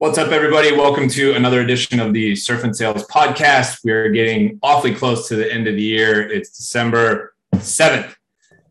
[0.00, 0.70] What's up, everybody?
[0.70, 3.80] Welcome to another edition of the Surf and Sales podcast.
[3.82, 6.30] We are getting awfully close to the end of the year.
[6.30, 8.14] It's December 7th.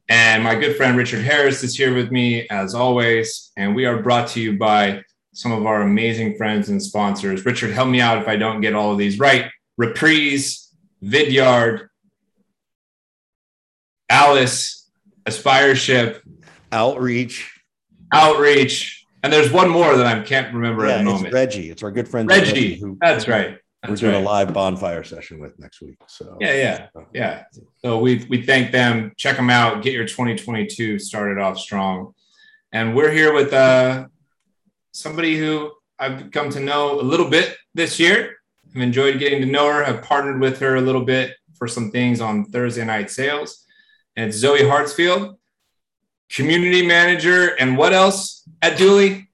[0.07, 3.51] And my good friend Richard Harris is here with me as always.
[3.57, 5.03] And we are brought to you by
[5.33, 7.45] some of our amazing friends and sponsors.
[7.45, 9.51] Richard, help me out if I don't get all of these right.
[9.75, 10.73] Reprise,
[11.03, 11.89] Vidyard,
[14.07, 14.89] Alice,
[15.25, 16.21] Aspireship,
[16.71, 17.59] Outreach,
[18.13, 21.33] Outreach, and there's one more that I can't remember yeah, at the it's.
[21.33, 21.69] Reggie.
[21.69, 22.75] It's our good friend Reggie.
[22.75, 23.57] who That's right.
[23.85, 24.21] we're doing right.
[24.21, 25.97] a live bonfire session with next week.
[26.07, 27.43] So Yeah, yeah, yeah.
[27.79, 29.11] So we we thank them.
[29.17, 29.83] Check them out.
[29.83, 32.13] Get your 2022 started off strong.
[32.71, 34.07] And we're here with uh,
[34.93, 38.37] somebody who I've come to know a little bit this year.
[38.73, 39.83] I've enjoyed getting to know her.
[39.83, 43.65] I've partnered with her a little bit for some things on Thursday night sales.
[44.15, 45.35] And it's Zoe Hartsfield,
[46.31, 49.27] community manager, and what else at Dooly?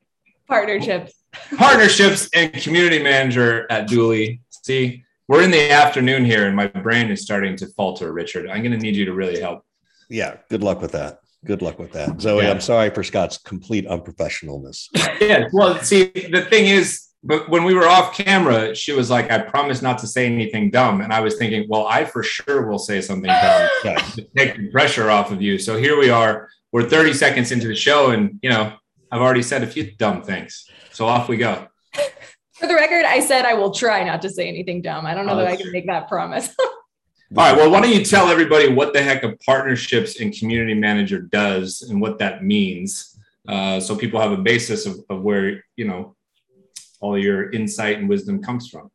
[0.48, 1.14] partnerships.
[1.58, 4.40] partnerships and community manager at Dooly.
[4.64, 8.12] See, we're in the afternoon here, and my brain is starting to falter.
[8.14, 9.66] Richard, I'm going to need you to really help.
[10.10, 10.38] yeah.
[10.50, 11.20] Good luck with that.
[11.46, 12.44] Good luck with that, Zoe.
[12.44, 12.52] Yeah.
[12.52, 14.88] I'm sorry for Scott's complete unprofessionalness.
[15.22, 15.48] yeah.
[15.52, 19.40] Well, see, the thing is, but when we were off camera, she was like, "I
[19.40, 22.80] promise not to say anything dumb," and I was thinking, "Well, I for sure will
[22.80, 23.96] say something dumb Yeah.
[24.16, 26.50] to take the pressure off of you." So here we are.
[26.74, 28.74] We're 30 seconds into the show, and you know,
[29.12, 30.68] I've already said a few dumb things.
[30.92, 31.68] So off we go.
[32.54, 35.06] For the record, I said I will try not to say anything dumb.
[35.06, 36.50] I don't know Oh, that I can make that promise.
[36.60, 36.72] All
[37.36, 37.56] right.
[37.56, 41.84] Well, why don't you tell everybody what the heck a partnerships and community manager does
[41.84, 46.16] and what that means, uh, so people have a basis of, of where you know
[47.02, 48.90] all your insight and wisdom comes from.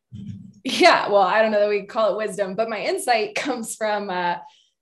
[0.64, 4.10] yeah, well, I don't know that we call it wisdom, but my insight comes from
[4.10, 4.36] uh,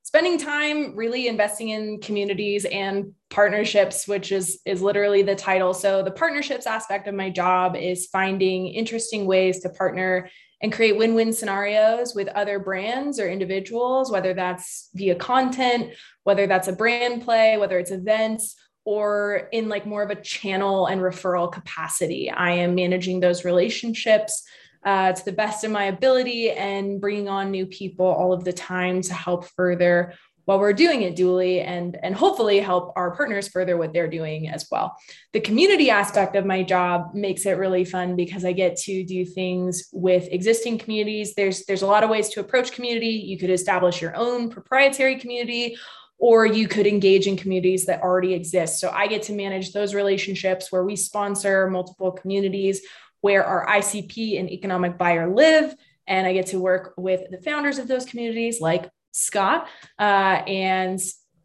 [0.06, 5.74] spending time really investing in communities and partnerships, which is is literally the title.
[5.74, 10.30] So the partnerships aspect of my job is finding interesting ways to partner
[10.62, 15.92] and create win-win scenarios with other brands or individuals, whether that's via content,
[16.22, 18.54] whether that's a brand play, whether it's events
[18.84, 22.31] or in like more of a channel and referral capacity.
[22.31, 24.44] I am managing those relationships
[24.86, 28.52] uh, to the best of my ability and bringing on new people all of the
[28.52, 30.14] time to help further
[30.44, 34.48] what we're doing at Dooly and, and hopefully help our partners further what they're doing
[34.48, 34.96] as well.
[35.32, 39.25] The community aspect of my job makes it really fun because I get to do
[39.25, 41.34] things with existing communities.
[41.34, 43.08] There's, there's a lot of ways to approach community.
[43.08, 45.76] You could establish your own proprietary community
[46.19, 48.80] or you could engage in communities that already exist.
[48.80, 52.82] So I get to manage those relationships where we sponsor multiple communities
[53.21, 55.75] where our ICP and economic buyer live.
[56.06, 59.69] And I get to work with the founders of those communities like Scott
[59.99, 60.03] uh,
[60.47, 61.00] and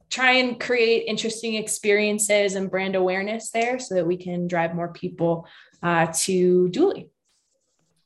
[0.10, 4.92] try and create interesting experiences and brand awareness there so that we can drive more
[4.92, 5.48] people
[5.82, 7.10] uh, to Dooly.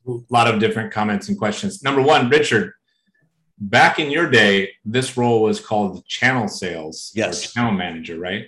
[0.07, 1.81] A lot of different comments and questions.
[1.81, 2.73] Number one, Richard.
[3.57, 7.45] Back in your day, this role was called channel sales Yes.
[7.45, 8.47] or channel manager, right?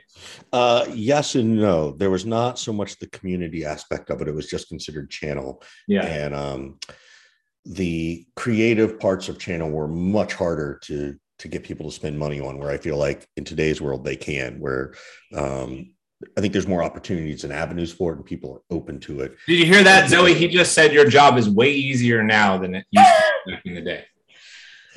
[0.51, 1.91] Uh, yes and no.
[1.91, 4.28] There was not so much the community aspect of it.
[4.28, 5.63] It was just considered channel.
[5.88, 6.06] Yeah.
[6.06, 6.79] And um,
[7.66, 12.39] the creative parts of channel were much harder to to get people to spend money
[12.39, 14.95] on where I feel like in today's world they can, where
[15.35, 15.94] um,
[16.35, 19.35] I think there's more opportunities and avenues for it and people are open to it.
[19.45, 20.34] Did you hear that, Zoe?
[20.34, 23.62] He just said your job is way easier now than it used to be back
[23.66, 24.06] in the day.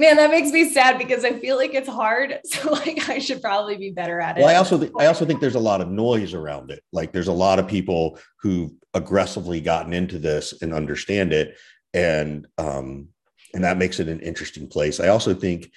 [0.00, 2.40] Man, that makes me sad because I feel like it's hard.
[2.46, 4.40] So like I should probably be better at it.
[4.40, 6.82] Well, I also think I also think there's a lot of noise around it.
[6.92, 11.56] Like there's a lot of people who've aggressively gotten into this and understand it,
[11.94, 13.08] and um,
[13.54, 15.00] and that makes it an interesting place.
[15.00, 15.70] I also think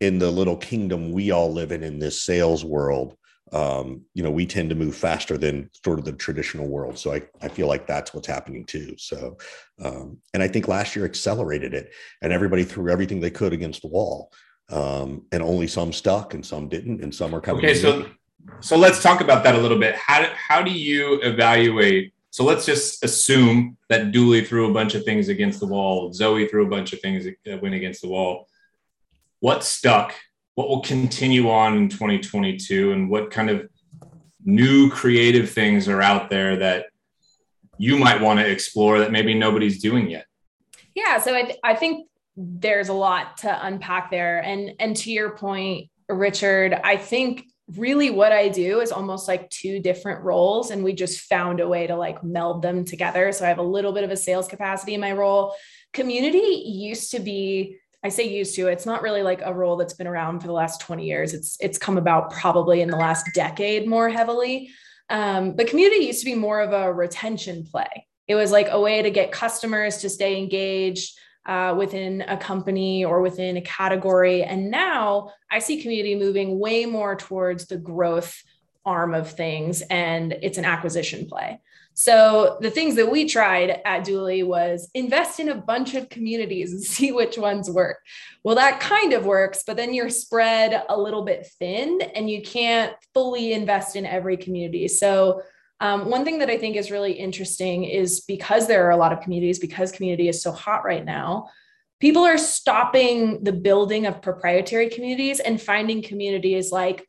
[0.00, 3.16] in the little kingdom we all live in in this sales world,
[3.52, 6.98] um, you know, we tend to move faster than sort of the traditional world.
[6.98, 8.94] So I I feel like that's what's happening too.
[8.98, 9.38] So,
[9.82, 13.82] um, and I think last year accelerated it, and everybody threw everything they could against
[13.82, 14.32] the wall.
[14.68, 17.64] Um, and only some stuck and some didn't, and some are coming.
[17.64, 18.06] Okay, so
[18.60, 19.94] so let's talk about that a little bit.
[19.96, 22.12] How do, how do you evaluate?
[22.30, 26.12] So let's just assume that Dooly threw a bunch of things against the wall.
[26.12, 28.46] Zoe threw a bunch of things that went against the wall.
[29.40, 30.14] What stuck?
[30.60, 32.92] What will continue on in 2022?
[32.92, 33.66] And what kind of
[34.44, 36.88] new creative things are out there that
[37.78, 40.26] you might want to explore that maybe nobody's doing yet?
[40.94, 44.40] Yeah, so I, I think there's a lot to unpack there.
[44.40, 47.46] And and to your point, Richard, I think
[47.78, 51.68] really what I do is almost like two different roles and we just found a
[51.68, 53.32] way to like meld them together.
[53.32, 55.54] So I have a little bit of a sales capacity in my role.
[55.94, 59.94] Community used to be I say used to, it's not really like a role that's
[59.94, 61.34] been around for the last 20 years.
[61.34, 64.70] It's it's come about probably in the last decade more heavily.
[65.10, 68.80] Um, but community used to be more of a retention play It was like a
[68.80, 74.44] way to get customers to stay engaged uh, within a company or within a category.
[74.44, 78.40] And now I see community moving way more towards the growth
[78.84, 81.60] arm of things, and it's an acquisition play.
[82.00, 86.72] So the things that we tried at Dooly was invest in a bunch of communities
[86.72, 87.98] and see which ones work.
[88.42, 92.40] Well, that kind of works, but then you're spread a little bit thin and you
[92.40, 94.88] can't fully invest in every community.
[94.88, 95.42] So
[95.80, 99.12] um, one thing that I think is really interesting is because there are a lot
[99.12, 101.50] of communities, because community is so hot right now,
[102.00, 107.06] people are stopping the building of proprietary communities and finding communities like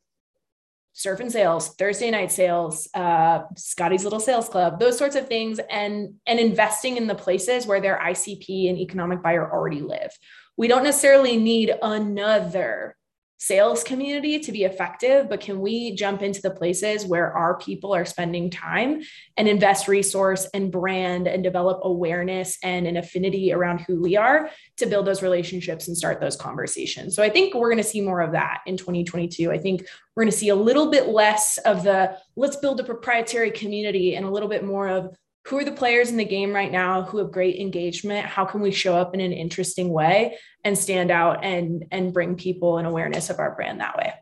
[0.93, 5.59] surf and sales thursday night sales uh, scotty's little sales club those sorts of things
[5.69, 10.11] and and investing in the places where their icp and economic buyer already live.
[10.57, 12.95] We don't necessarily need another
[13.41, 17.91] sales community to be effective, but can we jump into the places where our people
[17.91, 19.01] are spending time
[19.35, 24.51] and invest resource and brand and develop awareness and an affinity around who we are
[24.77, 27.15] to build those relationships and start those conversations?
[27.15, 29.51] So I think we're going to see more of that in 2022.
[29.51, 32.83] I think we're going to see a little bit less of the let's build a
[32.83, 35.17] proprietary community and a little bit more of
[35.47, 38.25] who are the players in the game right now who have great engagement?
[38.25, 42.35] How can we show up in an interesting way and stand out and and bring
[42.35, 44.13] people an awareness of our brand that way?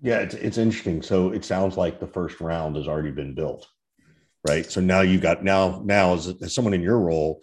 [0.00, 1.02] Yeah it's, it's interesting.
[1.02, 3.68] So it sounds like the first round has already been built
[4.46, 4.70] right?
[4.70, 7.42] So now you got now now as, as someone in your role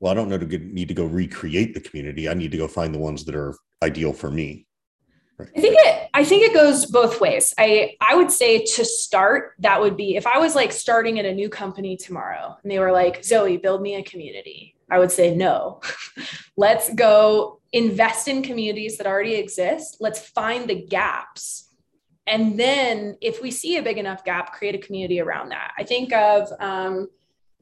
[0.00, 2.28] well i don't know to get, need to go recreate the community.
[2.28, 4.66] I need to go find the ones that are ideal for me.
[5.40, 7.54] I think it I think it goes both ways.
[7.58, 11.24] I I would say to start that would be if I was like starting at
[11.24, 15.12] a new company tomorrow and they were like, "Zoe, build me a community." I would
[15.12, 15.80] say, "No.
[16.56, 19.98] Let's go invest in communities that already exist.
[20.00, 21.68] Let's find the gaps."
[22.26, 25.70] And then if we see a big enough gap, create a community around that.
[25.78, 27.08] I think of um,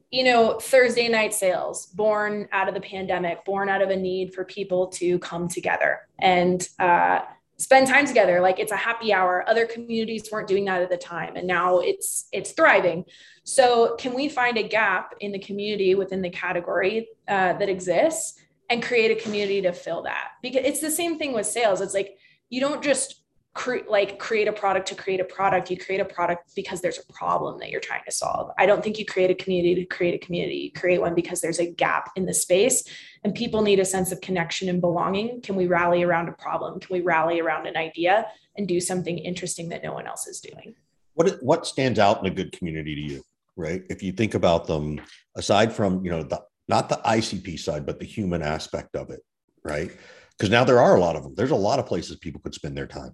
[0.09, 4.33] you know, Thursday night sales born out of the pandemic, born out of a need
[4.33, 6.07] for people to come together.
[6.17, 7.19] And uh,
[7.59, 9.43] spend time together like it's a happy hour.
[9.47, 13.05] Other communities weren't doing that at the time and now it's it's thriving.
[13.43, 18.39] So can we find a gap in the community within the category uh, that exists
[18.69, 20.31] and create a community to fill that?
[20.41, 21.81] Because it's the same thing with sales.
[21.81, 22.17] It's like
[22.49, 23.23] you don't just
[23.57, 25.71] cre- like create a product to create a product.
[25.71, 28.51] You create a product because there's a problem that you're trying to solve.
[28.57, 30.57] I don't think you create a community to create a community.
[30.57, 32.83] You create one because there's a gap in the space
[33.27, 36.79] and people need a sense of connection and belonging can we rally around a problem
[36.79, 38.25] can we rally around an idea
[38.55, 40.73] and do something interesting that no one else is doing
[41.13, 43.23] what what stands out in a good community to you
[43.57, 45.01] right if you think about them
[45.35, 49.19] aside from you know the not the icp side but the human aspect of it
[49.63, 49.91] right
[50.37, 52.53] because now there are a lot of them there's a lot of places people could
[52.53, 53.13] spend their time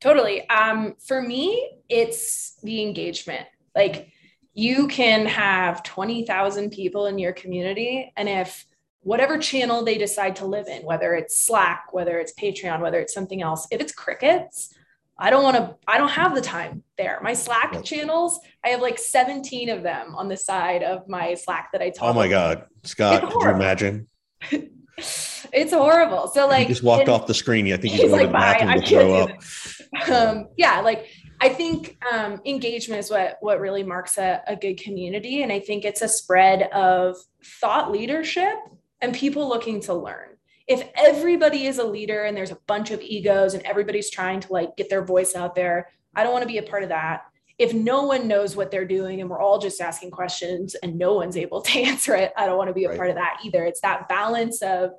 [0.00, 0.48] Totally.
[0.48, 3.46] Um, for me, it's the engagement.
[3.74, 4.12] Like
[4.54, 8.12] you can have 20,000 people in your community.
[8.16, 8.64] And if
[9.02, 13.14] whatever channel they decide to live in, whether it's Slack, whether it's Patreon, whether it's
[13.14, 14.74] something else, if it's crickets,
[15.18, 17.18] I don't want to, I don't have the time there.
[17.22, 21.70] My Slack channels, I have like 17 of them on the side of my Slack
[21.72, 22.10] that I talk.
[22.10, 22.66] Oh my God.
[22.84, 24.06] Scott, could you imagine?
[24.52, 26.28] it's horrible.
[26.28, 27.66] So like he just walked off the screen.
[27.72, 29.30] I think he's, he's going like, to the bathroom to throw up.
[30.10, 31.06] Um, yeah, like
[31.40, 35.60] I think um, engagement is what what really marks a, a good community, and I
[35.60, 38.54] think it's a spread of thought leadership
[39.00, 40.36] and people looking to learn.
[40.66, 44.52] If everybody is a leader and there's a bunch of egos and everybody's trying to
[44.52, 47.22] like get their voice out there, I don't want to be a part of that.
[47.58, 51.14] If no one knows what they're doing and we're all just asking questions and no
[51.14, 52.98] one's able to answer it, I don't want to be a right.
[52.98, 53.64] part of that either.
[53.64, 54.92] It's that balance of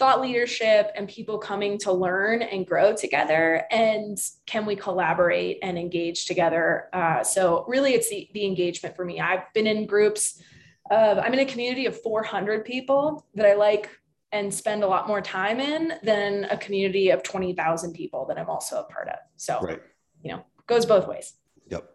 [0.00, 4.16] thought leadership and people coming to learn and grow together and
[4.46, 9.20] can we collaborate and engage together uh, so really it's the, the engagement for me
[9.20, 10.42] i've been in groups
[10.90, 13.90] of i'm in a community of 400 people that i like
[14.32, 18.48] and spend a lot more time in than a community of 20000 people that i'm
[18.48, 19.16] also a part of.
[19.36, 19.80] So right.
[20.22, 21.34] you know goes both ways.
[21.68, 21.88] Yep.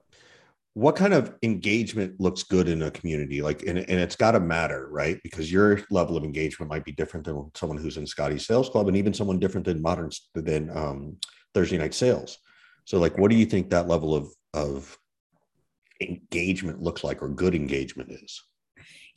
[0.73, 3.41] what kind of engagement looks good in a community?
[3.41, 5.19] Like and, and it's got to matter right?
[5.23, 8.87] Because your level of engagement might be different than someone who's in scotty's sales club
[8.87, 11.17] and even someone different than modern than um,
[11.53, 12.37] thursday night sales.
[12.85, 14.97] So like what do you think that level of of
[16.01, 18.41] engagement looks like or good engagement is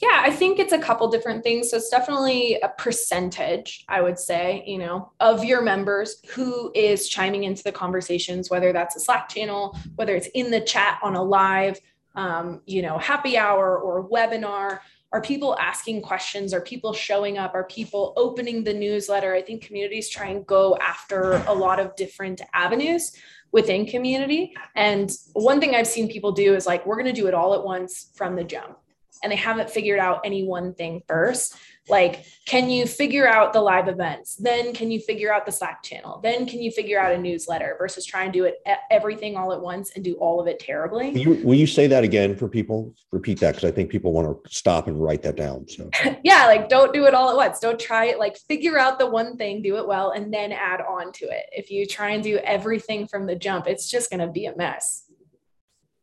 [0.00, 1.70] yeah, I think it's a couple different things.
[1.70, 7.08] So it's definitely a percentage, I would say, you know, of your members who is
[7.08, 11.16] chiming into the conversations, whether that's a Slack channel, whether it's in the chat on
[11.16, 11.80] a live,
[12.14, 14.80] um, you know, happy hour or webinar.
[15.12, 16.54] Are people asking questions?
[16.54, 17.54] Are people showing up?
[17.54, 19.34] Are people opening the newsletter?
[19.34, 23.16] I think communities try and go after a lot of different avenues
[23.50, 24.54] within community.
[24.76, 27.54] And one thing I've seen people do is like, we're going to do it all
[27.54, 28.78] at once from the jump
[29.22, 31.56] and they haven't figured out any one thing first
[31.88, 34.36] like can you figure out the live events?
[34.36, 36.20] Then can you figure out the slack channel?
[36.22, 38.56] Then can you figure out a newsletter versus try and do it
[38.90, 41.10] everything all at once and do all of it terribly?
[41.10, 42.94] Will you, will you say that again for people?
[43.12, 45.90] Repeat that because i think people want to stop and write that down so.
[46.24, 47.60] Yeah like don't do it all at once.
[47.60, 50.80] Don't try it like figure out the one thing do it well and then add
[50.80, 51.46] on to it.
[51.52, 54.56] If you try and do everything from the jump it's just going to be a
[54.56, 55.04] mess.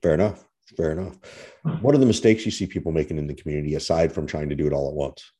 [0.01, 0.45] Fair enough
[0.75, 1.17] fair enough
[1.81, 4.55] what are the mistakes you see people making in the community aside from trying to
[4.55, 5.31] do it all at once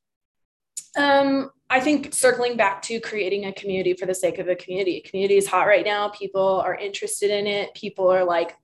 [0.97, 5.01] um, I think circling back to creating a community for the sake of a community.
[5.01, 6.09] Community is hot right now.
[6.09, 7.73] People are interested in it.
[7.73, 8.55] People are like,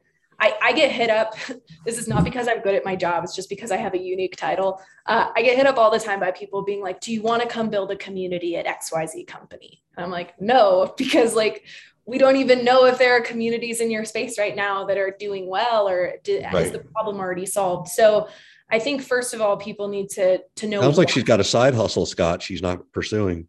[0.41, 1.35] I, I get hit up.
[1.85, 3.23] this is not because I'm good at my job.
[3.23, 4.81] It's just because I have a unique title.
[5.05, 7.43] Uh, I get hit up all the time by people being like, "Do you want
[7.43, 11.65] to come build a community at XYZ company?" And I'm like, "No," because like
[12.05, 15.15] we don't even know if there are communities in your space right now that are
[15.19, 16.65] doing well or did, right.
[16.65, 17.89] is the problem already solved.
[17.89, 18.27] So
[18.71, 20.81] I think first of all, people need to to know.
[20.81, 22.41] Sounds like she's got a side hustle, Scott.
[22.41, 23.47] She's not pursuing.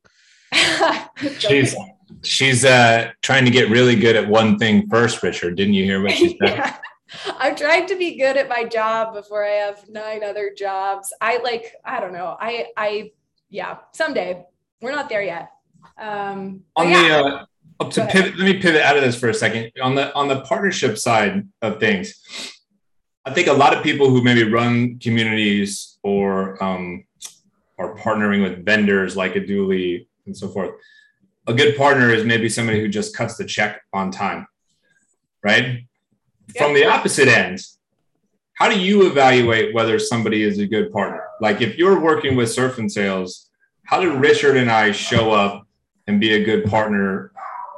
[1.38, 1.74] she's
[2.22, 5.22] she's uh, trying to get really good at one thing first.
[5.22, 6.56] Richard, didn't you hear what she said?
[6.56, 6.76] yeah.
[7.38, 11.12] I'm trying to be good at my job before I have nine other jobs.
[11.20, 12.36] I like I don't know.
[12.40, 13.12] I I
[13.50, 13.78] yeah.
[13.92, 14.44] Someday
[14.80, 15.50] we're not there yet.
[15.98, 17.02] Um, on yeah.
[17.02, 17.24] the
[17.80, 19.72] uh, to pivot, let me pivot out of this for a second.
[19.82, 22.14] On the on the partnership side of things,
[23.24, 27.04] I think a lot of people who maybe run communities or um,
[27.78, 29.40] are partnering with vendors like a
[30.26, 30.70] and so forth.
[31.46, 34.46] A good partner is maybe somebody who just cuts the check on time,
[35.42, 35.80] right?
[36.54, 36.62] Yeah.
[36.62, 37.60] From the opposite end,
[38.54, 41.24] how do you evaluate whether somebody is a good partner?
[41.40, 43.50] Like if you're working with surf and sales,
[43.84, 45.66] how did Richard and I show up
[46.06, 47.32] and be a good partner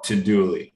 [0.04, 0.73] to Dooly?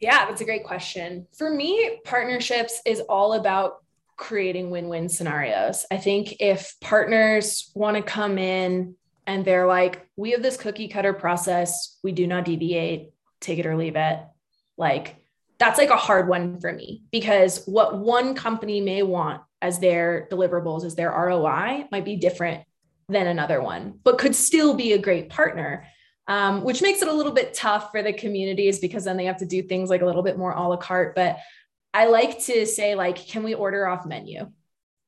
[0.00, 1.26] Yeah, that's a great question.
[1.36, 3.84] For me, partnerships is all about
[4.16, 5.84] creating win win scenarios.
[5.90, 8.94] I think if partners want to come in
[9.26, 13.66] and they're like, we have this cookie cutter process, we do not deviate, take it
[13.66, 14.20] or leave it,
[14.76, 15.16] like
[15.58, 20.26] that's like a hard one for me because what one company may want as their
[20.30, 22.64] deliverables, as their ROI, might be different
[23.08, 25.86] than another one, but could still be a great partner
[26.30, 29.38] um, which makes it a little bit tough for the communities because then they have
[29.38, 31.16] to do things like a little bit more a la carte.
[31.16, 31.38] But
[31.92, 34.48] I like to say, like, can we order off menu?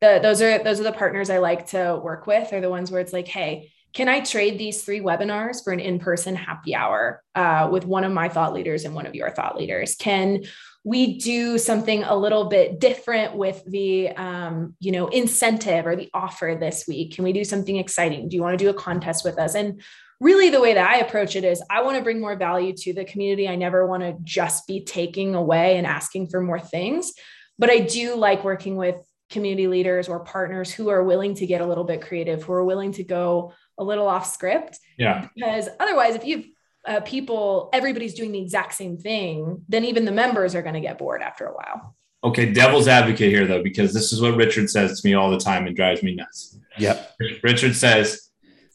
[0.00, 2.52] The, those are those are the partners I like to work with.
[2.52, 5.80] Are the ones where it's like, hey, can I trade these three webinars for an
[5.80, 9.56] in-person happy hour uh, with one of my thought leaders and one of your thought
[9.56, 9.96] leaders?
[9.96, 10.44] Can
[10.84, 16.08] we do something a little bit different with the um, you know incentive or the
[16.14, 17.14] offer this week?
[17.14, 18.28] Can we do something exciting?
[18.28, 19.54] Do you want to do a contest with us?
[19.54, 19.82] And
[20.20, 22.92] really the way that I approach it is I want to bring more value to
[22.94, 23.48] the community.
[23.48, 27.12] I never want to just be taking away and asking for more things,
[27.58, 28.96] but I do like working with
[29.30, 32.64] community leaders or partners who are willing to get a little bit creative, who are
[32.64, 34.78] willing to go a little off script.
[34.96, 35.28] Yeah.
[35.34, 36.46] Because otherwise, if you've
[36.86, 40.80] uh, people, everybody's doing the exact same thing, then even the members are going to
[40.80, 41.94] get bored after a while.
[42.24, 45.38] Okay, devil's advocate here though, because this is what Richard says to me all the
[45.38, 46.58] time and drives me nuts.
[46.78, 47.16] Yep.
[47.42, 48.30] Richard says,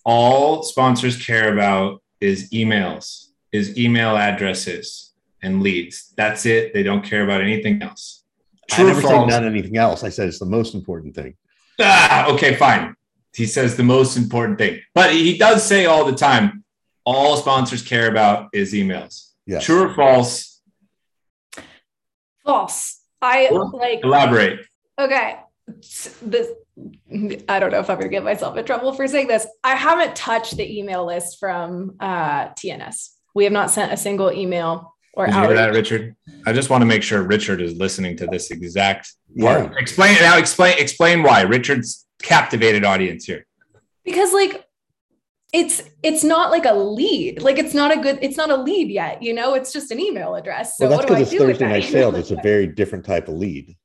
[0.05, 6.13] all sponsors care about is emails, is email addresses and leads.
[6.17, 6.73] That's it.
[6.73, 8.23] They don't care about anything else.
[8.69, 10.03] True I never said not anything else.
[10.03, 11.35] I said it's the most important thing.
[11.79, 12.95] Ah, okay, fine.
[13.37, 16.63] He says the most important thing, but he does say all the time,
[17.05, 19.29] all sponsors care about is emails.
[19.45, 19.63] Yes.
[19.63, 20.61] True or false?
[22.43, 22.99] False.
[23.21, 24.65] I like elaborate.
[24.99, 25.37] Okay.
[26.21, 26.49] This
[27.47, 29.47] I don't know if I'm going to get myself in trouble for saying this.
[29.63, 33.09] I haven't touched the email list from uh, TNS.
[33.33, 36.15] We have not sent a single email or Did you hear that, Richard?
[36.45, 39.71] I just want to make sure Richard is listening to this exact part.
[39.71, 39.79] Yeah.
[39.79, 40.37] Explain now.
[40.37, 43.45] Explain explain why Richard's captivated audience here.
[44.03, 44.65] Because like
[45.53, 47.41] it's it's not like a lead.
[47.41, 48.19] Like it's not a good.
[48.21, 49.21] It's not a lead yet.
[49.21, 50.77] You know, it's just an email address.
[50.77, 52.15] So well, that's because it's Thursday night sales.
[52.15, 53.75] It's a very different type of lead.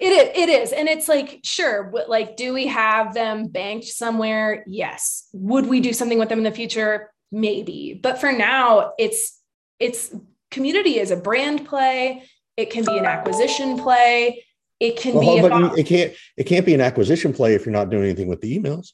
[0.00, 0.72] It is, it is.
[0.72, 4.64] And it's like, sure, but like, do we have them banked somewhere?
[4.66, 5.28] Yes.
[5.34, 7.10] Would we do something with them in the future?
[7.30, 8.00] Maybe.
[8.02, 9.38] But for now, it's
[9.78, 10.14] it's
[10.50, 12.24] community is a brand play.
[12.56, 14.44] It can be an acquisition play.
[14.80, 17.72] It can well, be but it can't it can't be an acquisition play if you're
[17.72, 18.92] not doing anything with the emails.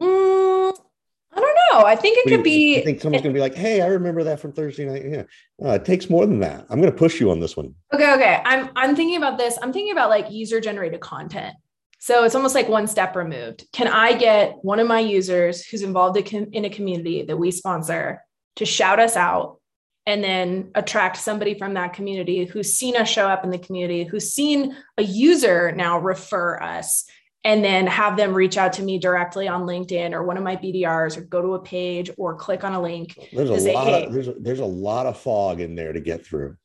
[0.00, 1.84] I don't know.
[1.86, 2.78] I think it could be.
[2.78, 5.22] I think someone's going to be like, "Hey, I remember that from Thursday night." Yeah,
[5.64, 6.64] uh, it takes more than that.
[6.70, 7.74] I'm going to push you on this one.
[7.92, 8.40] Okay, okay.
[8.44, 9.58] I'm I'm thinking about this.
[9.60, 11.54] I'm thinking about like user generated content.
[11.98, 13.66] So it's almost like one step removed.
[13.72, 18.22] Can I get one of my users who's involved in a community that we sponsor
[18.56, 19.59] to shout us out
[20.06, 24.04] and then attract somebody from that community who's seen us show up in the community,
[24.04, 27.04] who's seen a user now refer us
[27.44, 30.56] and then have them reach out to me directly on LinkedIn or one of my
[30.56, 33.16] BDRs or go to a page or click on a link.
[33.32, 35.92] There's a say, lot hey, of there's a, there's a lot of fog in there
[35.92, 36.56] to get through.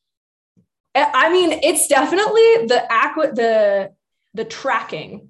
[0.94, 3.92] I mean, it's definitely the aqua the
[4.34, 5.28] the tracking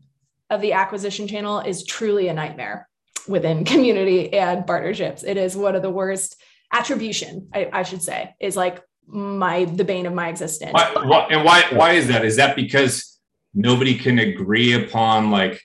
[0.51, 2.89] of the acquisition channel is truly a nightmare
[3.29, 5.23] within community and partnerships.
[5.23, 6.41] It is one of the worst
[6.79, 10.73] attribution, I, I should say, is like my the bane of my existence.
[10.73, 12.25] Why, why, and why why is that?
[12.25, 13.19] Is that because
[13.55, 15.63] nobody can agree upon like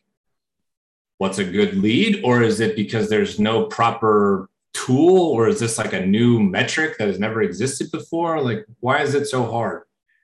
[1.18, 5.78] what's a good lead, or is it because there's no proper tool, or is this
[5.78, 8.42] like a new metric that has never existed before?
[8.42, 9.84] Like, why is it so hard?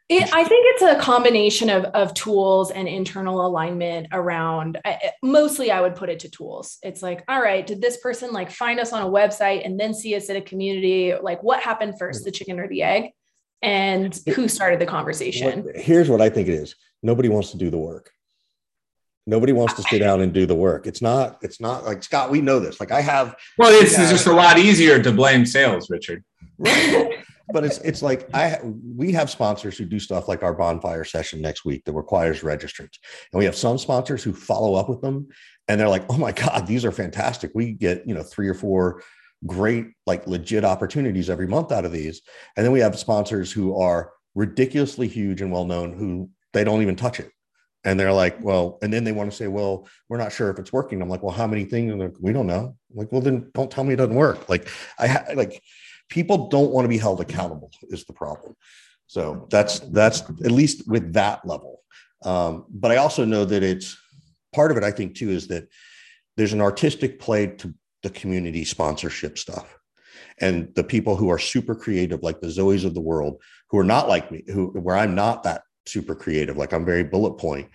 [0.10, 5.70] It, I think it's a combination of, of tools and internal alignment around I, mostly
[5.70, 6.78] I would put it to tools.
[6.82, 9.94] It's like, all right, did this person like find us on a website and then
[9.94, 11.14] see us at a community?
[11.22, 13.12] Like what happened first, the chicken or the egg?
[13.62, 15.68] And who started the conversation?
[15.76, 16.76] Here's what I think it is.
[17.04, 18.12] Nobody wants to do the work.
[19.26, 20.88] Nobody wants to sit down and do the work.
[20.88, 22.80] It's not, it's not like Scott, we know this.
[22.80, 26.24] Like I have Well, it's, it's just a lot easier to blame sales, Richard.
[27.52, 31.42] But it's it's like I we have sponsors who do stuff like our bonfire session
[31.42, 32.98] next week that requires registrants,
[33.32, 35.28] and we have some sponsors who follow up with them,
[35.68, 37.52] and they're like, "Oh my god, these are fantastic!
[37.56, 39.02] We get you know three or four
[39.46, 42.22] great like legit opportunities every month out of these,"
[42.58, 46.82] and then we have sponsors who are ridiculously huge and well known who they don't
[46.82, 47.32] even touch it.
[47.84, 50.60] And they're like, well, and then they want to say, well, we're not sure if
[50.60, 51.02] it's working.
[51.02, 51.94] I'm like, well, how many things?
[51.94, 52.76] Like, we don't know.
[52.92, 54.50] I'm like, well, then don't tell me it doesn't work.
[54.50, 54.68] Like,
[55.00, 55.62] I ha- like
[56.10, 58.56] people don't want to be held accountable is the problem.
[59.08, 61.82] So that's that's at least with that level.
[62.24, 63.96] Um, but i also know that it's
[64.56, 65.68] part of it i think too is that
[66.36, 67.74] there's an artistic play to
[68.04, 69.78] the community sponsorship stuff.
[70.40, 73.84] And the people who are super creative like the zoes of the world who are
[73.84, 77.70] not like me who where i'm not that super creative like i'm very bullet point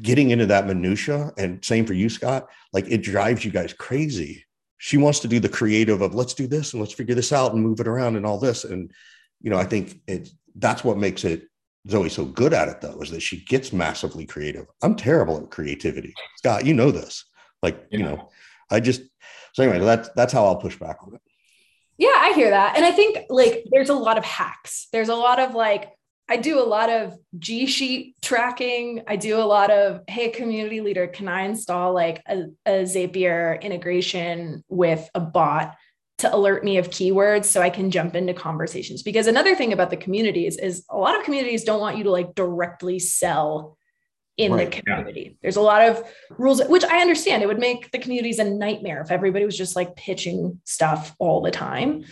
[0.00, 4.44] getting into that minutia and same for you scott like it drives you guys crazy
[4.78, 7.52] she wants to do the creative of let's do this and let's figure this out
[7.52, 8.64] and move it around and all this.
[8.64, 8.92] And
[9.40, 11.48] you know i think it that's what makes it
[11.88, 14.66] zoe so good at it though is that she gets massively creative.
[14.82, 16.14] I'm terrible at creativity.
[16.38, 17.24] Scott you know this.
[17.62, 17.98] Like yeah.
[17.98, 18.28] you know
[18.70, 19.02] i just
[19.52, 21.20] so anyway that's that's how i'll push back on it.
[21.98, 22.76] Yeah i hear that.
[22.76, 24.88] And i think like there's a lot of hacks.
[24.92, 25.92] There's a lot of like
[26.28, 29.02] I do a lot of G Sheet tracking.
[29.06, 33.60] I do a lot of, hey, community leader, can I install like a, a, Zapier
[33.60, 35.76] integration with a bot
[36.18, 39.02] to alert me of keywords so I can jump into conversations?
[39.04, 42.10] Because another thing about the communities is a lot of communities don't want you to
[42.10, 43.76] like directly sell
[44.36, 45.20] in right, the community.
[45.20, 45.36] Yeah.
[45.42, 47.42] There's a lot of rules, which I understand.
[47.42, 51.40] It would make the communities a nightmare if everybody was just like pitching stuff all
[51.40, 52.04] the time.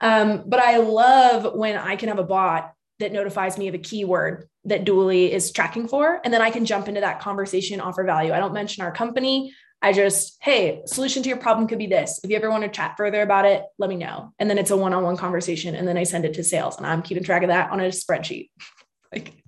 [0.00, 3.78] Um, but I love when I can have a bot that notifies me of a
[3.78, 6.20] keyword that Dooly is tracking for.
[6.22, 8.32] And then I can jump into that conversation, offer value.
[8.32, 9.52] I don't mention our company.
[9.82, 12.20] I just, hey, solution to your problem could be this.
[12.22, 14.32] If you ever want to chat further about it, let me know.
[14.38, 15.74] And then it's a one on one conversation.
[15.74, 17.84] And then I send it to sales and I'm keeping track of that on a
[17.84, 18.50] spreadsheet.
[19.12, 19.42] like,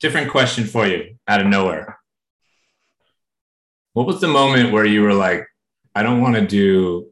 [0.00, 1.98] different question for you out of nowhere.
[3.94, 5.46] What was the moment where you were like,
[5.94, 7.08] I don't want to do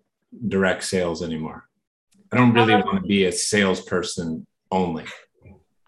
[0.49, 1.67] direct sales anymore?
[2.31, 5.05] I don't really um, want to be a salesperson only?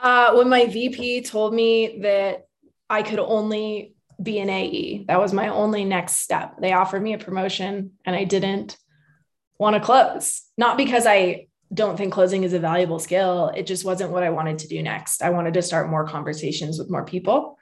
[0.04, 2.46] Uh, when my VP told me that
[2.90, 6.60] I could only be an AE, that was my only next step.
[6.60, 8.76] They offered me a promotion and I didn't
[9.58, 10.42] want to close.
[10.58, 13.50] Not because I don't think closing is a valuable skill.
[13.56, 15.22] It just wasn't what I wanted to do next.
[15.22, 17.58] I wanted to start more conversations with more people.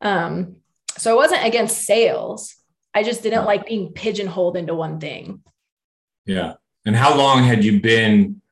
[0.00, 0.56] Um,
[0.98, 2.56] so I wasn't against sales.
[2.92, 5.42] I just didn't like being pigeonholed into one thing.
[6.26, 6.54] Yeah.
[6.84, 8.42] And how long had you been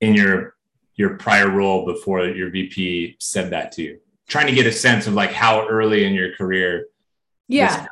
[0.00, 0.53] in your
[0.96, 4.00] your prior role before your VP said that to you?
[4.26, 6.86] Trying to get a sense of like how early in your career.
[7.48, 7.86] Yeah.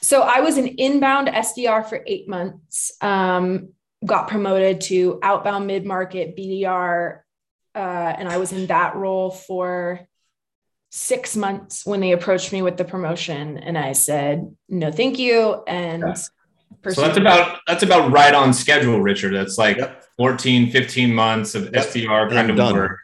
[0.00, 2.92] So I was an inbound SDR for eight months.
[3.00, 3.70] Um,
[4.04, 7.20] got promoted to outbound mid market BDR,
[7.74, 10.06] uh, and I was in that role for
[10.90, 15.62] six months when they approached me with the promotion, and I said no, thank you,
[15.66, 16.02] and.
[16.06, 16.14] Yeah.
[16.90, 19.34] So that's about that's about right on schedule, Richard.
[19.34, 21.86] That's like yep 14, 15 months of yep.
[21.86, 22.74] SDR kind of done.
[22.74, 22.98] work.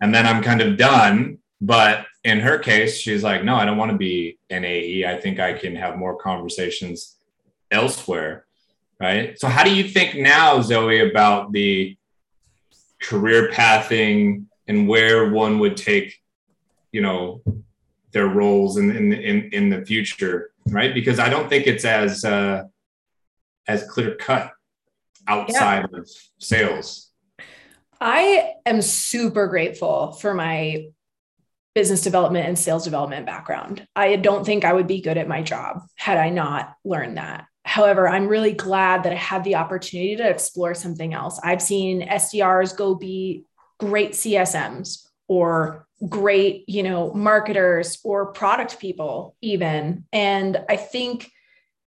[0.00, 1.38] And then I'm kind of done.
[1.60, 5.06] But in her case, she's like, no, I don't want to be an AE.
[5.06, 7.16] I think I can have more conversations
[7.70, 8.44] elsewhere.
[9.00, 9.38] Right.
[9.38, 11.96] So, how do you think now, Zoe, about the
[13.02, 16.18] career pathing and where one would take,
[16.92, 17.42] you know,
[18.12, 20.50] their roles in, in, in, in the future?
[20.68, 20.94] Right.
[20.94, 22.64] Because I don't think it's as, uh,
[23.68, 24.52] as clear cut
[25.26, 25.98] outside yeah.
[25.98, 26.08] of
[26.38, 27.10] sales?
[28.00, 30.88] I am super grateful for my
[31.74, 33.86] business development and sales development background.
[33.94, 37.46] I don't think I would be good at my job had I not learned that.
[37.64, 41.40] However, I'm really glad that I had the opportunity to explore something else.
[41.42, 43.44] I've seen SDRs go be
[43.78, 50.04] great CSMs or great, you know, marketers or product people even.
[50.12, 51.30] And I think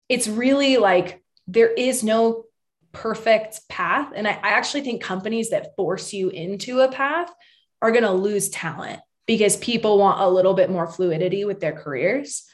[0.10, 2.46] it's really like there is no
[2.92, 4.12] perfect path.
[4.16, 7.32] And I, I actually think companies that force you into a path
[7.82, 11.74] are going to lose talent because people want a little bit more fluidity with their
[11.74, 12.46] careers.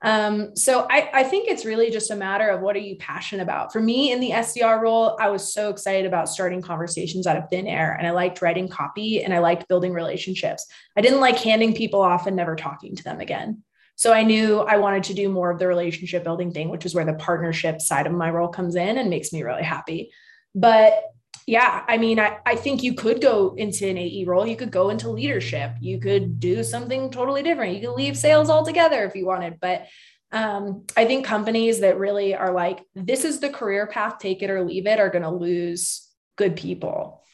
[0.00, 3.42] Um, so I, I think it's really just a matter of what are you passionate
[3.42, 3.72] about.
[3.72, 7.48] For me in the SDR role, I was so excited about starting conversations out of
[7.50, 10.66] thin air and I liked writing copy and I liked building relationships.
[10.96, 13.64] I didn't like handing people off and never talking to them again.
[13.98, 16.94] So I knew I wanted to do more of the relationship building thing, which is
[16.94, 20.12] where the partnership side of my role comes in and makes me really happy.
[20.54, 21.02] But
[21.48, 24.46] yeah, I mean, I, I think you could go into an AE role.
[24.46, 25.72] You could go into leadership.
[25.80, 27.74] You could do something totally different.
[27.74, 29.58] You could leave sales altogether if you wanted.
[29.60, 29.88] But
[30.30, 34.50] um, I think companies that really are like, this is the career path, take it
[34.50, 37.24] or leave it, are going to lose good people.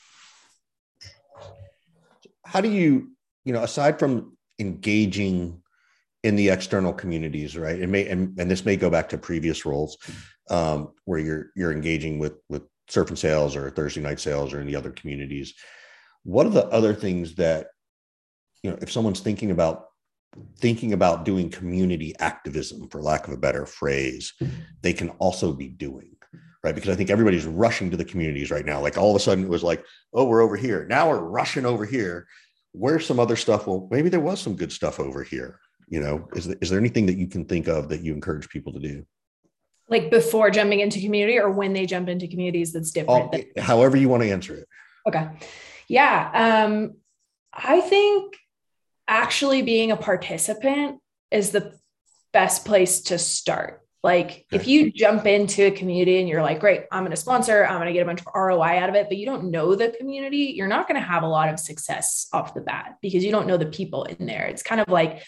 [2.43, 3.11] How do you,
[3.45, 5.61] you know, aside from engaging
[6.25, 7.79] in the external communities, right?
[7.79, 9.99] It may, and, and this may go back to previous roles
[10.49, 14.65] um, where you're you're engaging with with surf and sales or Thursday night sales or
[14.65, 15.55] the other communities.
[16.25, 17.69] What are the other things that,
[18.63, 19.87] you know, if someone's thinking about
[20.59, 24.33] thinking about doing community activism, for lack of a better phrase,
[24.83, 26.17] they can also be doing,
[26.65, 26.75] right?
[26.75, 28.81] Because I think everybody's rushing to the communities right now.
[28.81, 29.85] Like all of a sudden it was like,
[30.15, 30.87] oh, we're over here.
[30.89, 32.27] Now we're rushing over here.
[32.73, 33.67] Where's some other stuff?
[33.67, 35.61] Well, maybe there was some good stuff over here.
[35.89, 38.73] You know, is, is there anything that you can think of that you encourage people
[38.73, 39.07] to do?
[39.89, 43.97] like before jumping into community or when they jump into communities that's different All, however
[43.97, 44.69] you want to answer it.
[45.07, 45.29] Okay.
[45.89, 46.95] Yeah um
[47.53, 48.37] i think
[49.07, 51.79] actually being a participant is the
[52.33, 53.83] best place to start.
[54.03, 57.65] Like if you jump into a community and you're like great i'm going to sponsor
[57.65, 59.75] i'm going to get a bunch of roi out of it but you don't know
[59.75, 63.25] the community you're not going to have a lot of success off the bat because
[63.25, 64.45] you don't know the people in there.
[64.45, 65.23] It's kind of like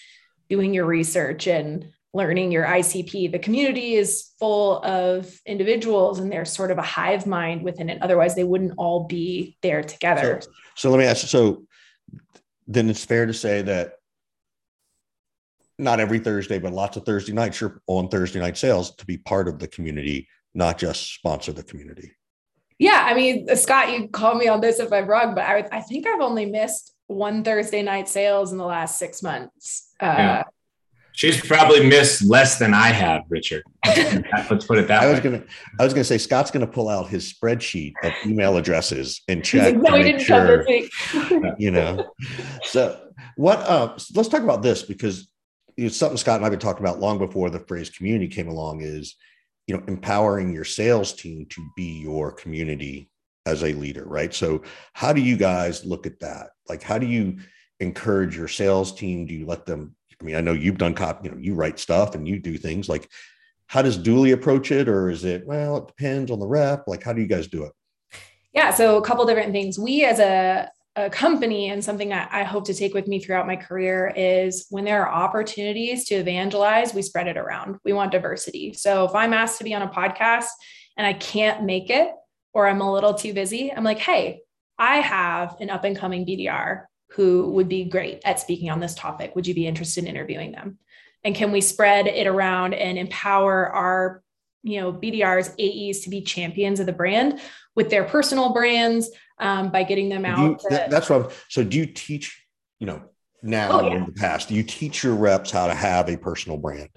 [0.48, 3.30] doing your research and learning your ICP.
[3.30, 8.00] The community is full of individuals and there's sort of a hive mind within it.
[8.00, 10.40] Otherwise, they wouldn't all be there together.
[10.40, 11.66] So, so let me ask you so
[12.66, 13.92] then it's fair to say that
[15.78, 19.18] not every Thursday, but lots of Thursday nights, you're on Thursday night sales to be
[19.18, 22.12] part of the community, not just sponsor the community.
[22.78, 23.04] Yeah.
[23.04, 26.06] I mean, Scott, you call me on this if I'm wrong, but I, I think
[26.06, 29.92] I've only missed one Thursday night sales in the last six months.
[30.00, 30.42] Uh, yeah.
[31.12, 33.62] She's probably missed less than I have, Richard.
[33.86, 35.12] Let's put it that I way.
[35.12, 35.42] was gonna,
[35.80, 39.76] I was gonna say Scott's gonna pull out his spreadsheet of email addresses and check.
[39.76, 40.66] no, to sure,
[41.58, 42.12] you know.
[42.64, 43.00] So
[43.36, 43.60] what?
[43.60, 45.30] Uh, let's talk about this because
[45.78, 48.82] it's something Scott and I've been talking about long before the phrase community came along.
[48.82, 49.16] Is
[49.66, 53.08] you know empowering your sales team to be your community
[53.46, 54.34] as a leader, right?
[54.34, 56.50] So how do you guys look at that?
[56.68, 57.38] Like, how do you
[57.80, 59.26] encourage your sales team?
[59.26, 61.78] Do you let them I mean, I know you've done cop, you know, you write
[61.78, 63.10] stuff and you do things like
[63.66, 64.88] how does Dooly approach it?
[64.88, 66.84] Or is it, well, it depends on the rep?
[66.86, 67.72] Like, how do you guys do it?
[68.52, 68.70] Yeah.
[68.70, 69.78] So a couple different things.
[69.78, 73.46] We as a, a company and something that I hope to take with me throughout
[73.46, 77.76] my career is when there are opportunities to evangelize, we spread it around.
[77.84, 78.72] We want diversity.
[78.72, 80.46] So if I'm asked to be on a podcast
[80.96, 82.12] and I can't make it,
[82.56, 84.40] or I'm a little too busy, I'm like, hey,
[84.78, 88.94] I have an up and coming BDR who would be great at speaking on this
[88.94, 89.36] topic.
[89.36, 90.78] Would you be interested in interviewing them?
[91.22, 94.22] And can we spread it around and empower our,
[94.62, 97.40] you know, BDRs, AEs to be champions of the brand
[97.74, 100.38] with their personal brands um, by getting them out?
[100.38, 101.26] You, to- that's what.
[101.26, 102.42] I'm, so do you teach?
[102.80, 103.02] You know,
[103.42, 103.96] now oh, yeah.
[103.96, 106.88] in the past, do you teach your reps how to have a personal brand?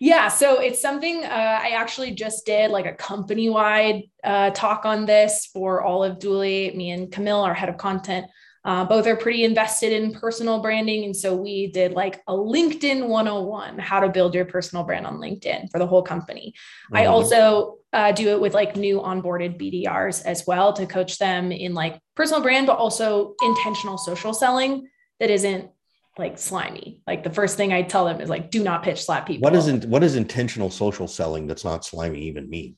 [0.00, 4.84] Yeah, so it's something uh, I actually just did like a company wide uh, talk
[4.84, 6.74] on this for all of Dooly.
[6.74, 8.26] Me and Camille, our head of content,
[8.64, 11.04] uh, both are pretty invested in personal branding.
[11.04, 15.18] And so we did like a LinkedIn 101 how to build your personal brand on
[15.18, 16.52] LinkedIn for the whole company.
[16.86, 16.96] Mm-hmm.
[16.96, 21.50] I also uh, do it with like new onboarded BDRs as well to coach them
[21.50, 25.70] in like personal brand, but also intentional social selling that isn't
[26.18, 27.00] like slimy.
[27.06, 29.44] Like the first thing I tell them is like, do not pitch slap people.
[29.48, 32.76] What is what does intentional social selling that's not slimy even mean?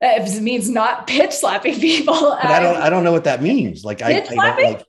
[0.00, 2.14] It means not pitch slapping people.
[2.14, 2.76] But I don't.
[2.76, 3.84] I don't know what that means.
[3.84, 4.84] Like I, I don't like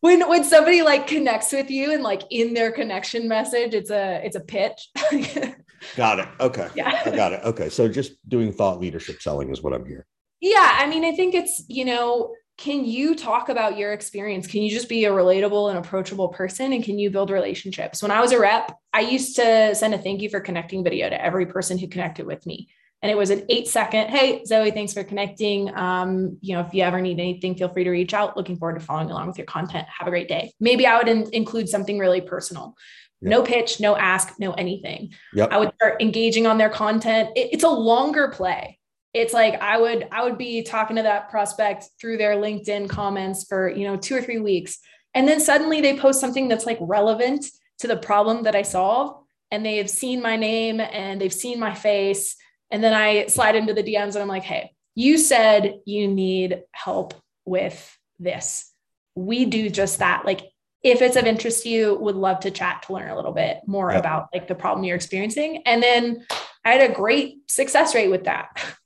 [0.00, 4.20] when when somebody like connects with you and like in their connection message it's a
[4.24, 4.88] it's a pitch
[5.96, 9.62] got it okay yeah i got it okay so just doing thought leadership selling is
[9.62, 10.06] what i'm here.
[10.40, 14.46] yeah i mean i think it's you know can you talk about your experience?
[14.46, 16.74] Can you just be a relatable and approachable person?
[16.74, 18.02] And can you build relationships?
[18.02, 21.08] When I was a rep, I used to send a thank you for connecting video
[21.08, 22.68] to every person who connected with me.
[23.00, 25.74] And it was an eight second, hey, Zoe, thanks for connecting.
[25.74, 28.36] Um, you know, if you ever need anything, feel free to reach out.
[28.36, 29.86] Looking forward to following along with your content.
[29.98, 30.52] Have a great day.
[30.60, 32.76] Maybe I would in- include something really personal.
[33.22, 33.30] Yep.
[33.30, 35.14] No pitch, no ask, no anything.
[35.32, 35.48] Yep.
[35.50, 37.30] I would start engaging on their content.
[37.36, 38.79] It, it's a longer play
[39.12, 43.44] it's like I would I would be talking to that prospect through their LinkedIn comments
[43.44, 44.78] for, you know, 2 or 3 weeks.
[45.14, 47.46] And then suddenly they post something that's like relevant
[47.80, 49.16] to the problem that I solve
[49.50, 52.36] and they've seen my name and they've seen my face
[52.70, 56.62] and then I slide into the DMs and I'm like, "Hey, you said you need
[56.70, 58.72] help with this.
[59.16, 60.24] We do just that.
[60.24, 60.42] Like
[60.84, 63.58] if it's of interest to you, would love to chat to learn a little bit
[63.66, 64.00] more yep.
[64.00, 66.24] about like the problem you're experiencing." And then
[66.64, 68.62] I had a great success rate with that.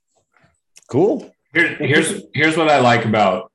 [0.95, 1.29] Cool.
[1.53, 3.51] Here, here's here's what I like about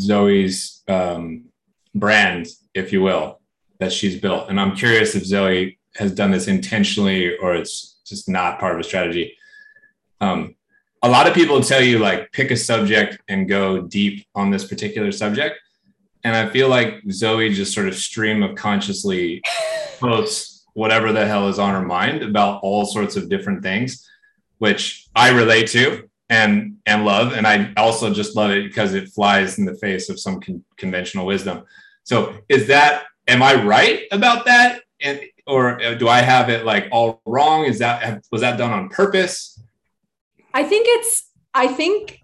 [0.00, 1.46] Zoe's um,
[1.92, 3.40] brand, if you will,
[3.80, 4.48] that she's built.
[4.48, 8.78] And I'm curious if Zoe has done this intentionally or it's just not part of
[8.78, 9.36] a strategy.
[10.20, 10.54] Um,
[11.02, 14.68] a lot of people tell you like pick a subject and go deep on this
[14.68, 15.58] particular subject.
[16.22, 19.42] And I feel like Zoe just sort of stream of consciously
[19.98, 24.08] posts whatever the hell is on her mind about all sorts of different things,
[24.58, 27.32] which I relate to and and love.
[27.32, 30.64] And i also just love it because it flies in the face of some con-
[30.76, 31.64] conventional wisdom.
[32.04, 34.82] So is that am i right about that?
[35.00, 37.64] And or uh, do i have it like all wrong?
[37.64, 39.60] Is that was that done on purpose?
[40.54, 42.20] I think it's i think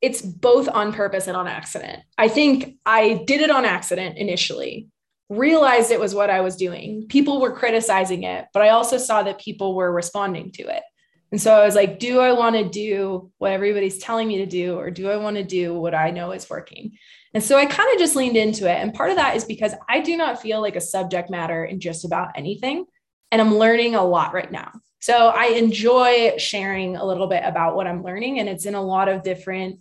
[0.00, 2.02] it's both on purpose and on accident.
[2.18, 4.88] I think i did it on accident initially
[5.28, 7.06] realized it was what i was doing.
[7.08, 10.82] People were criticizing it but i also saw that people were responding to it
[11.32, 14.46] and so I was like, do I want to do what everybody's telling me to
[14.46, 16.92] do, or do I want to do what I know is working?
[17.34, 18.76] And so I kind of just leaned into it.
[18.76, 21.80] And part of that is because I do not feel like a subject matter in
[21.80, 22.84] just about anything.
[23.30, 24.70] And I'm learning a lot right now.
[25.00, 28.82] So I enjoy sharing a little bit about what I'm learning, and it's in a
[28.82, 29.80] lot of different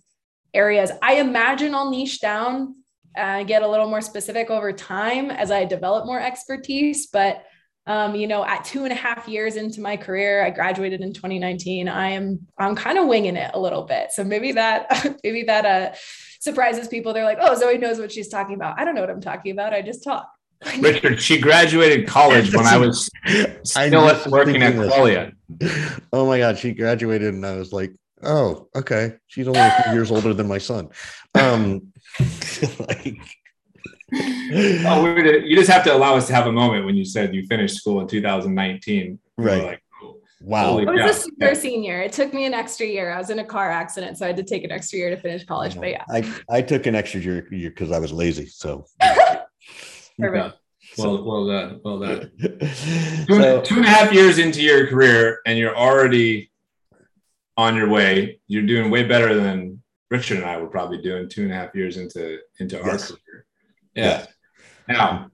[0.54, 0.90] areas.
[1.02, 2.76] I imagine I'll niche down
[3.16, 7.08] uh, get a little more specific over time as I develop more expertise.
[7.08, 7.44] But
[7.88, 11.14] um, you know, at two and a half years into my career, I graduated in
[11.14, 11.90] 2019.
[11.90, 14.12] I am I'm kind of winging it a little bit.
[14.12, 15.96] So maybe that maybe that uh,
[16.40, 17.14] surprises people.
[17.14, 18.80] They're like, oh, Zoe knows what she's talking about.
[18.80, 19.74] I don't know what I'm talking about.
[19.74, 20.30] I just talk.
[20.80, 23.10] Richard, she graduated college when I was
[23.64, 25.34] still I working at Qualia.
[26.14, 27.92] Oh my God, she graduated and I was like,
[28.22, 29.14] oh, okay.
[29.26, 30.90] She's only a few years older than my son.
[31.34, 31.92] Um,
[32.80, 33.18] like,
[34.14, 37.46] oh, you just have to allow us to have a moment when you said you
[37.48, 39.20] finished school in 2019.
[39.38, 39.64] Right.
[39.64, 39.84] Like,
[40.42, 40.80] wow.
[40.80, 41.54] I was a super yeah.
[41.54, 42.02] senior.
[42.02, 43.12] It took me an extra year.
[43.12, 45.18] I was in a car accident, so I had to take an extra year to
[45.18, 45.76] finish college.
[45.76, 48.48] But yeah, I, I took an extra year because I was lazy.
[48.48, 48.86] So.
[50.20, 50.58] Perfect.
[50.98, 51.82] Well, well done.
[51.84, 52.32] Well done.
[52.42, 56.52] Two, so, two and a half years into your career, and you're already
[57.56, 58.40] on your way.
[58.48, 61.74] You're doing way better than Richard and I were probably doing two and a half
[61.74, 62.86] years into into yes.
[62.86, 63.46] our career.
[63.96, 64.26] Yeah.
[64.88, 65.30] Now,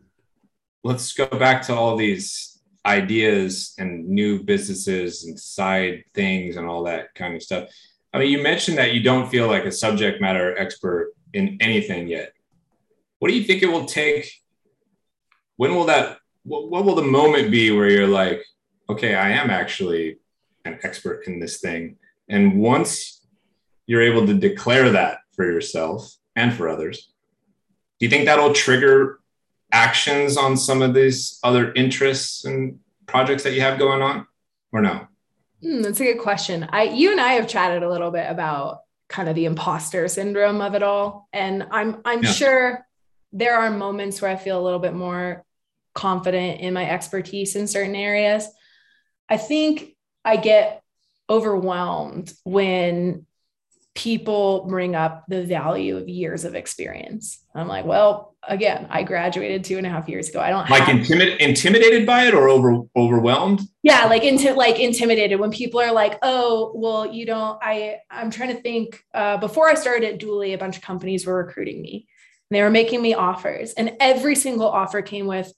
[0.84, 6.84] let's go back to all these ideas and new businesses and side things and all
[6.84, 7.70] that kind of stuff.
[8.14, 12.08] I mean, you mentioned that you don't feel like a subject matter expert in anything
[12.08, 12.34] yet.
[13.20, 14.32] What do you think it will take?
[15.58, 18.44] When will that, what, what will the moment be where you're like,
[18.90, 20.20] okay, I am actually
[20.66, 21.98] an expert in this thing?
[22.30, 23.22] And once
[23.86, 27.12] you're able to declare that for yourself and for others,
[28.00, 29.20] do you think that'll trigger
[29.72, 34.28] actions on some of these other interests and projects that you have going on
[34.72, 35.08] or no?
[35.64, 36.68] Mm, that's a good question.
[36.72, 40.60] I you and i have chatted a little bit about kind of the imposter syndrome
[40.60, 42.30] of it all and i'm i'm yeah.
[42.30, 42.86] sure
[43.32, 45.46] there are moments where i feel a little bit more
[45.98, 48.48] confident in my expertise in certain areas.
[49.28, 50.84] I think i get
[51.30, 53.26] overwhelmed when
[53.98, 57.44] people bring up the value of years of experience.
[57.56, 60.40] I'm like, well, again, I graduated two and a half years ago.
[60.40, 63.62] I don't like intimid- intimidated by it or over overwhelmed.
[63.82, 67.58] Yeah, like into like intimidated when people are like, oh, well, you don't.
[67.60, 69.02] I I'm trying to think.
[69.16, 72.08] Uh, before I started at Dooly, a bunch of companies were recruiting me.
[72.52, 75.52] And they were making me offers, and every single offer came with,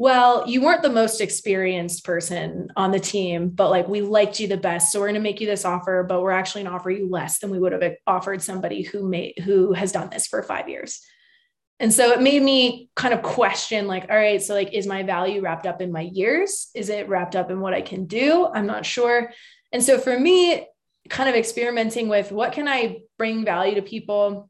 [0.00, 4.48] well, you weren't the most experienced person on the team, but like we liked you
[4.48, 4.90] the best.
[4.90, 7.06] So we're going to make you this offer, but we're actually going to offer you
[7.10, 10.70] less than we would have offered somebody who made who has done this for 5
[10.70, 11.02] years.
[11.80, 15.02] And so it made me kind of question like all right, so like is my
[15.02, 16.70] value wrapped up in my years?
[16.74, 18.48] Is it wrapped up in what I can do?
[18.54, 19.30] I'm not sure.
[19.70, 20.66] And so for me
[21.10, 24.48] kind of experimenting with what can I bring value to people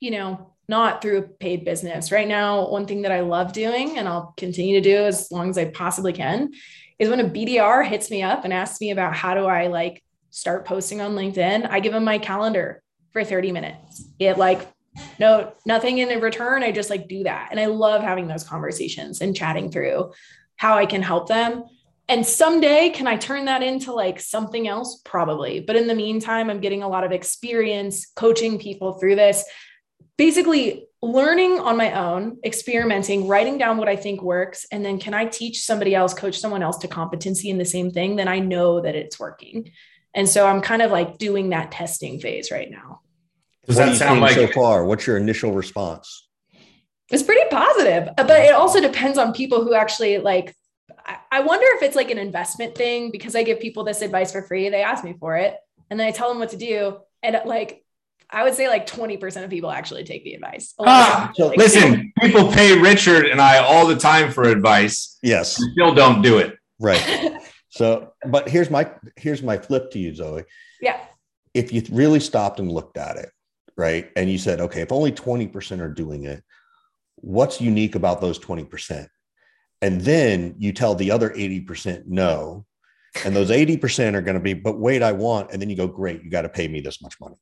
[0.00, 2.10] you know, not through a paid business.
[2.10, 5.50] Right now, one thing that I love doing and I'll continue to do as long
[5.50, 6.52] as I possibly can
[6.98, 10.02] is when a BDR hits me up and asks me about how do I like
[10.30, 14.04] start posting on LinkedIn, I give them my calendar for 30 minutes.
[14.18, 14.66] It like
[15.18, 16.62] no nothing in return.
[16.62, 17.48] I just like do that.
[17.50, 20.12] And I love having those conversations and chatting through
[20.56, 21.64] how I can help them.
[22.08, 25.00] And someday, can I turn that into like something else?
[25.04, 25.60] Probably.
[25.60, 29.44] But in the meantime, I'm getting a lot of experience coaching people through this
[30.16, 34.66] basically learning on my own, experimenting, writing down what I think works.
[34.72, 37.90] And then can I teach somebody else, coach someone else to competency in the same
[37.90, 38.16] thing?
[38.16, 39.70] Then I know that it's working.
[40.14, 43.00] And so I'm kind of like doing that testing phase right now.
[43.66, 44.84] Does what that sound like so far?
[44.84, 46.28] What's your initial response?
[47.10, 50.54] It's pretty positive, uh, but it also depends on people who actually like.
[51.30, 54.42] I wonder if it's like an investment thing because I give people this advice for
[54.42, 54.68] free.
[54.70, 55.54] They ask me for it
[55.88, 56.98] and then I tell them what to do.
[57.22, 57.84] And like
[58.30, 60.74] I would say like 20% of people actually take the advice.
[60.80, 65.18] Ah, like, listen, people pay Richard and I all the time for advice.
[65.22, 65.62] Yes.
[65.72, 66.58] Still don't do it.
[66.80, 67.38] Right.
[67.68, 70.44] so, but here's my here's my flip to you, Zoe.
[70.80, 71.00] Yeah.
[71.54, 73.30] If you really stopped and looked at it,
[73.76, 76.42] right, and you said, okay, if only 20% are doing it,
[77.16, 79.08] what's unique about those 20%?
[79.82, 82.66] And then you tell the other 80% no.
[83.24, 85.52] And those 80% are going to be, but wait, I want.
[85.52, 87.36] And then you go, great, you got to pay me this much money.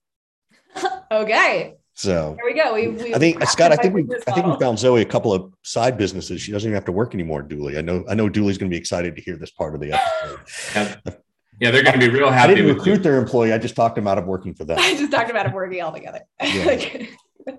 [1.15, 1.75] Okay.
[1.95, 2.75] So there we go.
[2.75, 5.33] We, we I think Scott, I think we I think we found Zoe a couple
[5.33, 6.41] of side businesses.
[6.41, 7.79] She doesn't even have to work anymore, Dooly.
[7.79, 10.41] I know I know Dooly's gonna be excited to hear this part of the episode.
[11.07, 11.15] yeah.
[11.61, 12.53] yeah, they're gonna be real happy.
[12.53, 14.79] I didn't recruit their employee, I just talked them out of working for them.
[14.81, 16.21] I just talked about him working all together.
[16.43, 17.07] Yeah.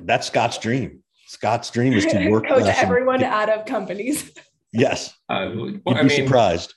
[0.00, 1.02] That's Scott's dream.
[1.26, 4.32] Scott's dream is to work coach everyone get, out of companies.
[4.72, 5.14] Yes.
[5.28, 6.74] Uh, well, You'd I be mean, surprised.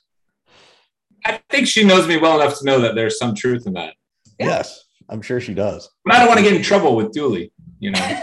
[1.24, 3.94] I think she knows me well enough to know that there's some truth in that.
[4.38, 4.85] Yes.
[5.08, 5.90] I'm sure she does.
[6.04, 7.50] But I don't want to get in trouble with Dooly.
[7.78, 7.98] You know,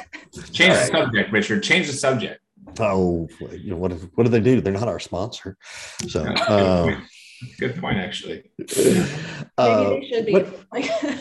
[0.52, 0.92] change right.
[0.92, 1.64] the subject, Richard.
[1.64, 2.42] Change the subject.
[2.80, 3.92] Oh, you know what?
[4.16, 4.62] What do they do?
[4.62, 5.58] They're not our sponsor.
[6.08, 7.00] So, good, uh, point.
[7.60, 8.52] good point, actually.
[9.56, 11.20] Uh, Maybe they should be.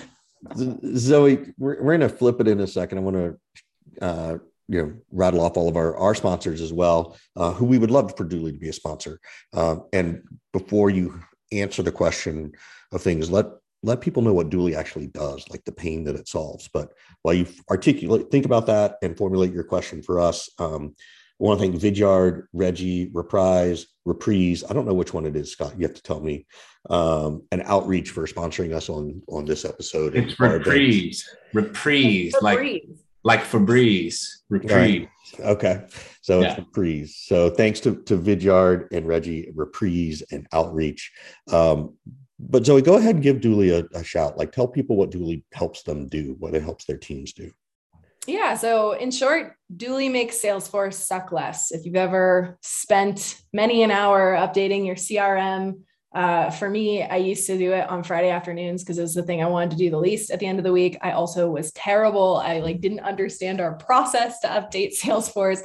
[0.96, 2.96] Zoe, we're, we're going to flip it in a second.
[2.96, 7.18] I want to, uh, you know, rattle off all of our, our sponsors as well,
[7.36, 9.20] uh, who we would love for Dooly to be a sponsor.
[9.52, 10.22] Um, and
[10.54, 11.20] before you
[11.52, 12.52] answer the question
[12.90, 13.46] of things, let
[13.82, 16.68] let people know what Dooly actually does, like the pain that it solves.
[16.72, 16.92] But
[17.22, 20.48] while you articulate, think about that and formulate your question for us.
[20.58, 20.94] Um,
[21.40, 24.62] I want to thank Vidyard, Regie, Reprise, Reprise.
[24.68, 25.74] I don't know which one it is, Scott.
[25.76, 26.46] You have to tell me.
[26.88, 30.14] Um, and Outreach for sponsoring us on on this episode.
[30.14, 32.84] It's Reprise, Reprise, like
[33.24, 34.72] like Febreze, Reprise.
[34.72, 35.08] Right.
[35.40, 35.84] Okay,
[36.20, 36.50] so yeah.
[36.50, 37.16] it's Reprise.
[37.16, 41.10] So thanks to to Vidyard and Regie, Reprise and Outreach.
[41.50, 41.96] Um,
[42.42, 44.36] but Zoe, go ahead and give Dooly a, a shout.
[44.36, 47.52] Like, tell people what Dooly helps them do, what it helps their teams do.
[48.26, 48.54] Yeah.
[48.54, 51.72] So, in short, Dooly makes Salesforce suck less.
[51.72, 55.80] If you've ever spent many an hour updating your CRM,
[56.14, 59.22] uh, for me, I used to do it on Friday afternoons because it was the
[59.22, 60.98] thing I wanted to do the least at the end of the week.
[61.00, 62.36] I also was terrible.
[62.36, 65.64] I like didn't understand our process to update Salesforce.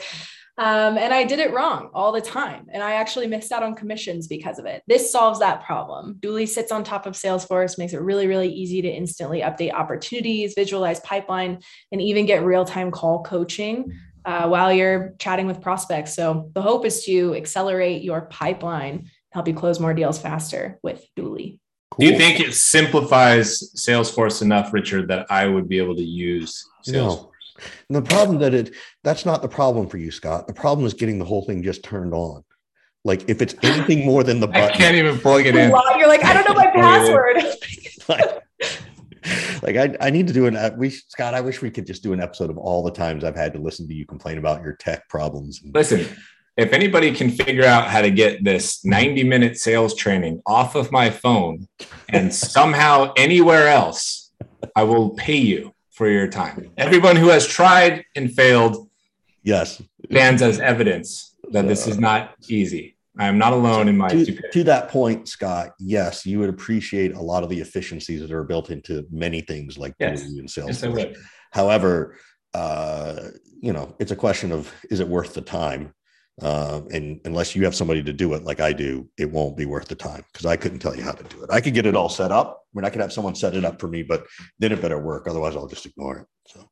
[0.60, 2.66] Um, and I did it wrong all the time.
[2.74, 4.82] And I actually missed out on commissions because of it.
[4.88, 6.16] This solves that problem.
[6.20, 10.56] Dooly sits on top of Salesforce, makes it really, really easy to instantly update opportunities,
[10.56, 11.60] visualize pipeline,
[11.92, 13.94] and even get real time call coaching
[14.26, 16.16] uh, while you're chatting with prospects.
[16.16, 21.06] So the hope is to accelerate your pipeline, help you close more deals faster with
[21.16, 21.60] Dooly.
[21.92, 22.00] Cool.
[22.00, 26.66] Do you think it simplifies Salesforce enough, Richard, that I would be able to use
[26.86, 26.94] Salesforce?
[26.94, 27.32] No.
[27.90, 30.48] And the problem that it that's not the problem for you, Scott.
[30.48, 32.44] The problem is getting the whole thing just turned on.
[33.04, 35.70] Like if it's anything more than the button, I can't even plug it in.
[35.98, 37.38] You're like, I don't know my password.
[38.10, 38.44] like,
[39.64, 41.34] like I, I need to do an uh, we Scott.
[41.34, 43.60] I wish we could just do an episode of all the times I've had to
[43.60, 45.62] listen to you complain about your tech problems.
[45.74, 46.06] Listen,
[46.58, 50.92] if anybody can figure out how to get this 90 minute sales training off of
[50.92, 51.68] my phone
[52.10, 54.32] and somehow anywhere else,
[54.76, 56.70] I will pay you for your time.
[56.78, 58.88] Everyone who has tried and failed,
[59.42, 59.82] yes,
[60.12, 62.96] stands as evidence that this is not easy.
[63.18, 65.72] I am not alone in my to, to, that point, Scott.
[65.80, 69.76] Yes, you would appreciate a lot of the efficiencies that are built into many things
[69.76, 70.22] like yes.
[70.22, 70.84] and sales.
[70.84, 71.18] Yes,
[71.52, 72.16] However,
[72.54, 73.30] uh,
[73.60, 75.96] you know, it's a question of is it worth the time?
[76.42, 79.66] Uh, and unless you have somebody to do it like I do, it won't be
[79.66, 81.50] worth the time because I couldn't tell you how to do it.
[81.52, 82.64] I could get it all set up.
[82.64, 84.26] I mean, I could have someone set it up for me, but
[84.60, 85.28] then it better work.
[85.28, 86.28] Otherwise, I'll just ignore it.
[86.48, 86.70] So,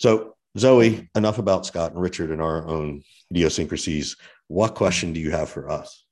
[0.00, 4.16] so Zoe, enough about Scott and Richard and our own idiosyncrasies.
[4.48, 6.04] What question do you have for us?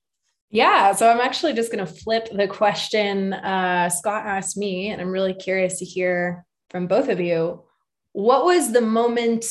[0.50, 5.00] Yeah, so I'm actually just going to flip the question uh, Scott asked me, and
[5.00, 7.64] I'm really curious to hear from both of you
[8.12, 9.44] what was the moment,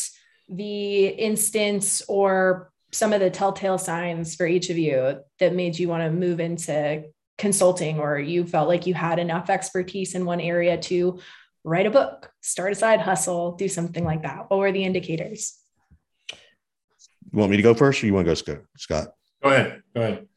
[0.47, 5.89] the instance, or some of the telltale signs for each of you that made you
[5.89, 7.03] want to move into
[7.37, 11.19] consulting or you felt like you had enough expertise in one area to
[11.65, 14.49] write a book, start a side hustle, do something like that?
[14.49, 15.59] What were the indicators?
[16.31, 16.37] You
[17.39, 19.09] want me to go first or you want to go, Scott?
[19.43, 19.81] Go ahead.
[19.93, 20.27] Go ahead.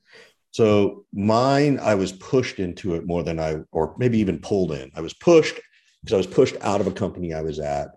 [0.51, 4.91] So mine, I was pushed into it more than I, or maybe even pulled in.
[4.97, 5.61] I was pushed
[6.03, 7.91] because I was pushed out of a company I was at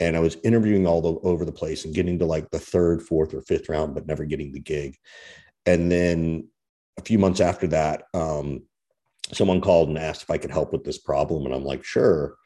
[0.00, 3.02] and I was interviewing all the, over the place and getting to like the third,
[3.02, 4.96] fourth, or fifth round, but never getting the gig.
[5.66, 6.48] And then
[6.98, 8.62] a few months after that, um,
[9.32, 12.36] someone called and asked if I could help with this problem, and I'm like, sure.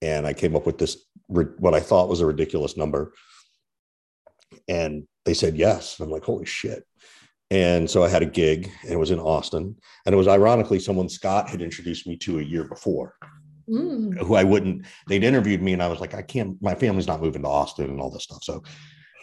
[0.00, 3.14] And I came up with this what I thought was a ridiculous number,
[4.68, 5.98] and they said yes.
[5.98, 6.84] I'm like, holy shit.
[7.50, 10.78] And so I had a gig, and it was in Austin, and it was ironically
[10.78, 13.14] someone Scott had introduced me to a year before.
[13.72, 14.18] Mm.
[14.18, 17.22] Who I wouldn't, they'd interviewed me, and I was like, I can't, my family's not
[17.22, 18.42] moving to Austin and all this stuff.
[18.42, 18.62] So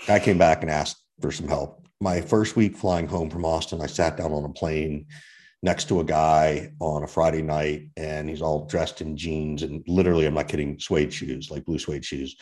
[0.08, 1.88] I came back and asked for some help.
[2.02, 5.06] My first week flying home from Austin, I sat down on a plane
[5.62, 9.84] next to a guy on a Friday night, and he's all dressed in jeans and
[9.88, 12.36] literally, I'm not kidding, suede shoes, like blue suede shoes.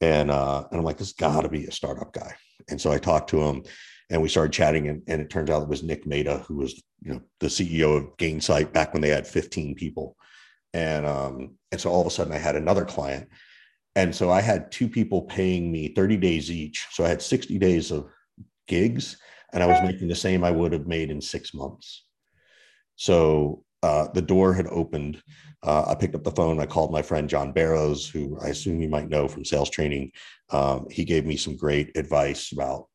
[0.00, 2.34] And uh, and I'm like, this got to be a startup guy.
[2.70, 3.64] And so I talked to him,
[4.08, 6.80] and we started chatting, and, and it turns out it was Nick Mehta, who was
[7.02, 10.16] you know the CEO of Gainsight back when they had 15 people
[10.74, 13.28] and um, and so all of a sudden I had another client,
[13.96, 16.86] and so I had two people paying me 30 days each.
[16.92, 18.08] So I had 60 days of
[18.68, 19.16] gigs,
[19.52, 22.04] and I was making the same I would have made in six months.
[22.96, 25.22] So uh, the door had opened.
[25.62, 26.58] Uh, I picked up the phone.
[26.58, 30.12] I called my friend John Barrows, who I assume you might know from sales training.
[30.50, 32.88] Um, he gave me some great advice about,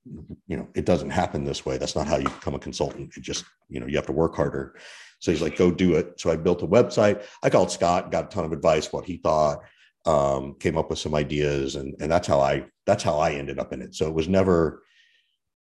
[0.48, 1.78] you know, it doesn't happen this way.
[1.78, 3.16] That's not how you become a consultant.
[3.16, 4.76] It just, you know, you have to work harder.
[5.20, 6.20] So he's like, go do it.
[6.20, 7.24] So I built a website.
[7.44, 9.60] I called Scott, got a ton of advice, what he thought,
[10.06, 13.60] um, came up with some ideas, and and that's how I that's how I ended
[13.60, 13.96] up in it.
[13.96, 14.84] So it was never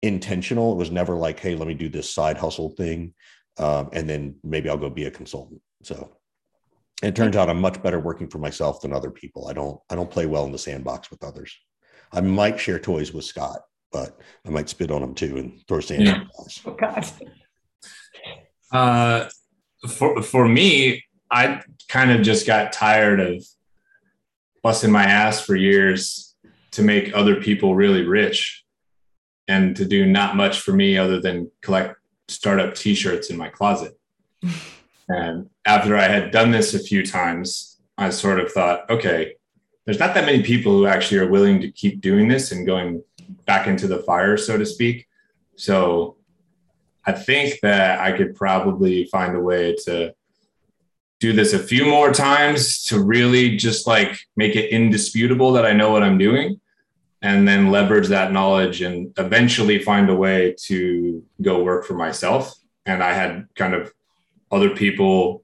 [0.01, 0.71] intentional.
[0.73, 3.13] It was never like, hey, let me do this side hustle thing,
[3.57, 5.61] um, and then maybe I'll go be a consultant.
[5.83, 6.18] So
[7.01, 9.47] it turns out I'm much better working for myself than other people.
[9.47, 11.55] I don't I don't play well in the sandbox with others.
[12.11, 15.79] I might share toys with Scott, but I might spit on him too and throw
[15.79, 16.05] sand.
[16.05, 16.23] Yeah.
[16.65, 17.05] Oh God.
[18.71, 19.29] Uh,
[19.87, 23.45] for for me, I kind of just got tired of
[24.61, 26.35] busting my ass for years
[26.71, 28.63] to make other people really rich
[29.47, 31.95] and to do not much for me other than collect
[32.27, 33.97] startup t-shirts in my closet.
[35.09, 39.33] and after I had done this a few times, I sort of thought, okay,
[39.85, 43.03] there's not that many people who actually are willing to keep doing this and going
[43.45, 45.07] back into the fire, so to speak.
[45.55, 46.17] So
[47.05, 50.13] I think that I could probably find a way to
[51.19, 55.73] do this a few more times to really just like make it indisputable that I
[55.73, 56.61] know what I'm doing
[57.21, 62.53] and then leverage that knowledge and eventually find a way to go work for myself.
[62.85, 63.91] And I had kind of
[64.51, 65.43] other people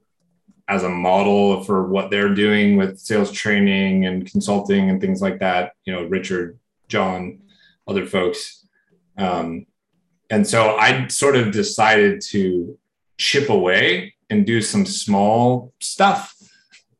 [0.68, 5.38] as a model for what they're doing with sales training and consulting and things like
[5.38, 5.72] that.
[5.84, 7.40] You know, Richard, John,
[7.86, 8.66] other folks.
[9.16, 9.66] Um,
[10.28, 12.76] and so I sort of decided to
[13.16, 16.34] chip away and do some small stuff.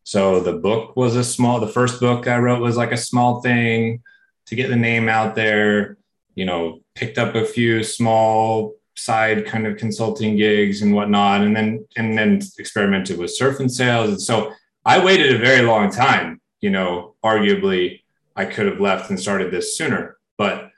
[0.05, 3.41] So the book was a small, the first book I wrote was like a small
[3.41, 4.03] thing
[4.47, 5.99] to get the name out there,
[6.37, 11.55] you know, picked up a few small side kind of consulting gigs and whatnot, and
[11.55, 14.09] then, and then experimented with surf and sales.
[14.09, 14.53] And so
[14.85, 18.03] I waited a very long time, you know, arguably
[18.35, 20.71] I could have left and started this sooner, but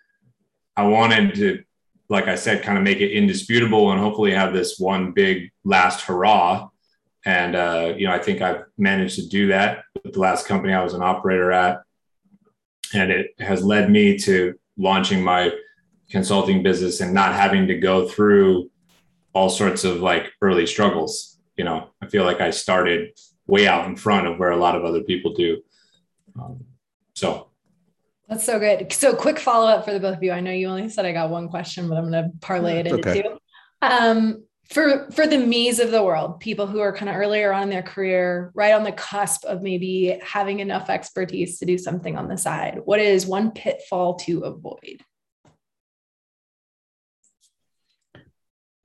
[0.77, 1.63] I wanted to
[2.09, 6.03] like I said, kind of make it indisputable and hopefully have this one big last
[6.03, 6.69] hurrah.
[7.27, 10.73] And, uh, you know, I think I've managed to do that with the last company
[10.73, 11.83] I was an operator at.
[12.95, 15.53] And it has led me to launching my
[16.11, 18.71] consulting business and not having to go through
[19.33, 21.39] all sorts of like early struggles.
[21.57, 24.77] You know, I feel like I started way out in front of where a lot
[24.77, 25.63] of other people do.
[26.41, 26.65] Um,
[27.15, 27.49] so
[28.29, 28.93] that's so good.
[28.93, 30.33] So quick follow up for the both of you.
[30.33, 32.87] I know you only said I got one question, but I'm going to parlay it
[32.87, 33.23] into okay.
[33.23, 33.39] two.
[33.81, 37.65] Um, for for the me's of the world, people who are kind of earlier on
[37.65, 42.19] in their career, right on the cusp of maybe having enough expertise to do something
[42.19, 45.03] on the side, what is one pitfall to avoid?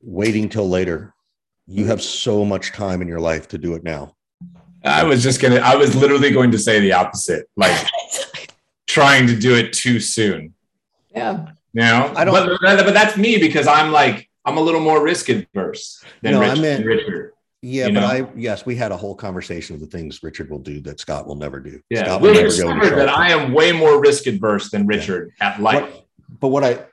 [0.03, 1.13] Waiting till later.
[1.65, 1.89] You mm-hmm.
[1.89, 4.15] have so much time in your life to do it now.
[4.83, 5.57] I was just gonna.
[5.57, 7.47] I was literally going to say the opposite.
[7.55, 7.87] Like
[8.87, 10.53] trying to do it too soon.
[11.15, 11.47] Yeah.
[11.73, 15.03] You know, I don't, but, but that's me because I'm like, I'm a little more
[15.03, 17.33] risk adverse than, no, Rich, I meant, Richard.
[17.63, 18.05] Yeah, but know?
[18.05, 21.25] I yes, we had a whole conversation of the things Richard will do that Scott
[21.25, 21.81] will never do.
[21.89, 25.49] Yeah, Scott will never go that I am way more risk adverse than Richard yeah.
[25.49, 25.89] at life.
[25.91, 26.85] But, but what I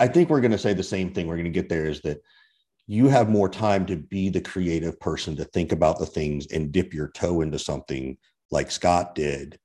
[0.00, 1.26] I think we're going to say the same thing.
[1.26, 2.20] We're going to get there is that
[2.86, 6.72] you have more time to be the creative person to think about the things and
[6.72, 8.18] dip your toe into something
[8.50, 9.58] like Scott did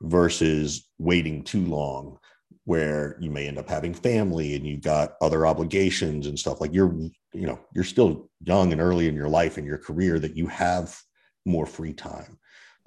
[0.00, 2.18] versus waiting too long
[2.64, 6.72] where you may end up having family and you've got other obligations and stuff like
[6.72, 6.94] you're
[7.32, 10.46] you know you're still young and early in your life and your career that you
[10.46, 10.98] have
[11.44, 12.38] more free time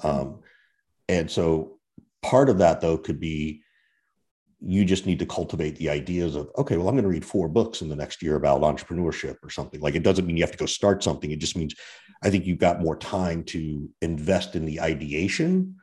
[0.04, 0.40] um,
[1.08, 1.80] and so
[2.24, 3.62] part of that though could be
[4.60, 7.48] you just need to cultivate the ideas of okay well i'm going to read four
[7.48, 9.80] books in the next year about entrepreneurship or something.
[9.82, 11.32] Like it doesn't mean you have to go start something.
[11.32, 11.76] It just means
[12.24, 15.76] i think you've got more time to invest in the ideation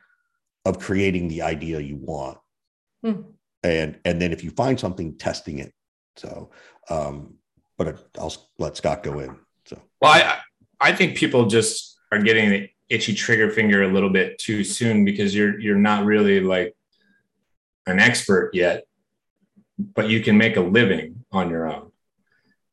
[0.65, 2.37] of creating the idea you want.
[3.03, 3.21] Hmm.
[3.63, 5.73] and and then if you find something testing it.
[6.17, 6.51] So
[6.89, 7.35] um
[7.77, 9.81] but i'll let scott go in so.
[10.01, 10.39] Well i
[10.81, 15.05] i think people just are getting the itchy trigger finger a little bit too soon
[15.05, 16.75] because you're you're not really like
[17.85, 18.85] an expert yet
[19.77, 21.91] but you can make a living on your own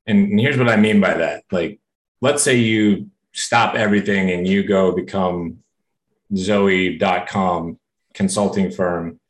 [0.07, 1.81] and, here's what i mean by that like
[2.21, 5.59] let's say you stop everything and you go become
[6.37, 7.79] zoe.com
[8.15, 9.21] consulting firm,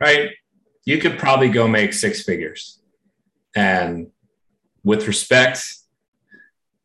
[0.00, 0.30] right?
[0.84, 2.80] You could probably go make six figures.
[3.54, 4.08] And
[4.84, 5.62] with respect,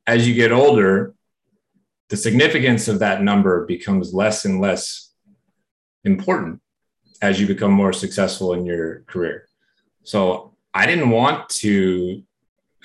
[0.05, 1.13] as you get older,
[2.09, 5.11] the significance of that number becomes less and less
[6.03, 6.61] important
[7.21, 9.47] as you become more successful in your career.
[10.03, 12.23] So I didn't want to,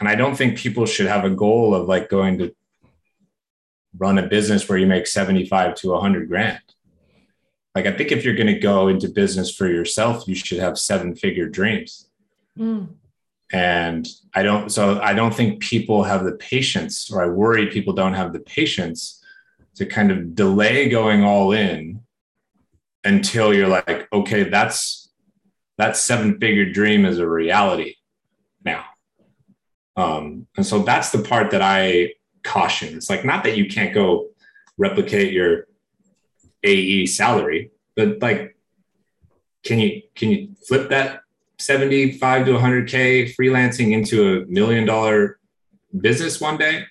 [0.01, 2.55] and I don't think people should have a goal of like going to
[3.97, 6.61] run a business where you make 75 to 100 grand
[7.75, 10.79] like i think if you're going to go into business for yourself you should have
[10.79, 12.09] seven figure dreams
[12.59, 12.89] mm.
[13.53, 17.93] and i don't so i don't think people have the patience or i worry people
[17.93, 19.23] don't have the patience
[19.75, 22.02] to kind of delay going all in
[23.05, 25.11] until you're like okay that's
[25.79, 27.95] that seven figure dream is a reality
[28.65, 28.85] now
[29.97, 32.13] um and so that's the part that i
[32.45, 34.29] caution it's like not that you can't go
[34.79, 35.67] replicate your
[36.65, 38.57] AE salary, but like,
[39.65, 41.23] can you can you flip that
[41.59, 45.39] 75 to 100k freelancing into a million dollar
[46.01, 46.85] business one day?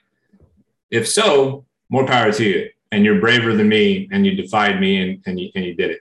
[0.89, 2.69] If so, more power to you.
[2.91, 5.91] And you're braver than me, and you defied me, and, and you and you did
[5.91, 5.99] it.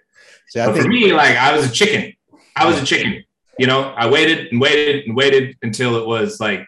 [0.48, 2.12] See, but for me, like I was a chicken.
[2.56, 3.24] I was a chicken.
[3.58, 6.66] You know, I waited and waited and waited until it was like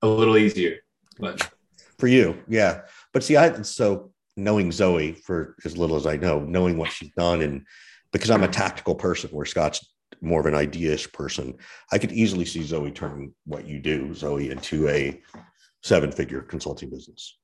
[0.00, 0.78] a little easier.
[1.18, 1.50] But
[1.98, 2.82] for you, yeah.
[3.12, 7.10] But see, I so knowing Zoe for as little as I know, knowing what she's
[7.16, 7.66] done, and
[8.12, 9.86] because I'm a tactical person, where Scott's
[10.22, 11.54] more of an ideas person,
[11.92, 15.20] I could easily see Zoe turning what you do, Zoe, into a
[15.82, 17.38] seven-figure consulting business.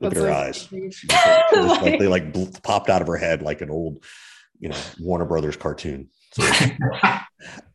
[0.00, 0.68] Look That's at her eyes;
[1.82, 4.02] like, they like popped out of her head like an old,
[4.58, 6.08] you know, Warner Brothers cartoon.
[6.32, 6.42] So,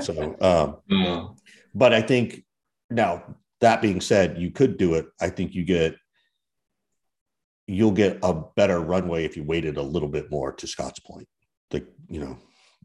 [0.00, 1.36] So, um, mm.
[1.74, 2.44] but I think
[2.90, 5.06] now that being said, you could do it.
[5.20, 5.96] I think you get
[7.66, 11.28] you'll get a better runway if you waited a little bit more to Scott's point.
[11.70, 12.36] Like, you know,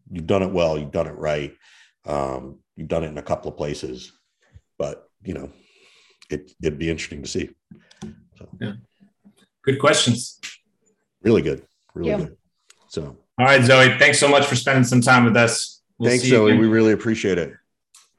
[0.09, 1.53] you've done it well, you've done it right.
[2.05, 4.13] Um, you've done it in a couple of places,
[4.77, 5.51] but you know,
[6.29, 7.49] it, it'd be interesting to see.
[8.37, 8.73] So, yeah.
[9.63, 10.39] Good questions.
[11.21, 11.65] Really good.
[11.93, 12.17] Really yeah.
[12.17, 12.37] good.
[12.87, 15.81] So, all right, Zoe, thanks so much for spending some time with us.
[15.97, 16.57] We'll thanks, Zoe.
[16.57, 17.53] We really appreciate it.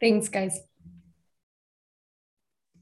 [0.00, 0.58] Thanks, guys.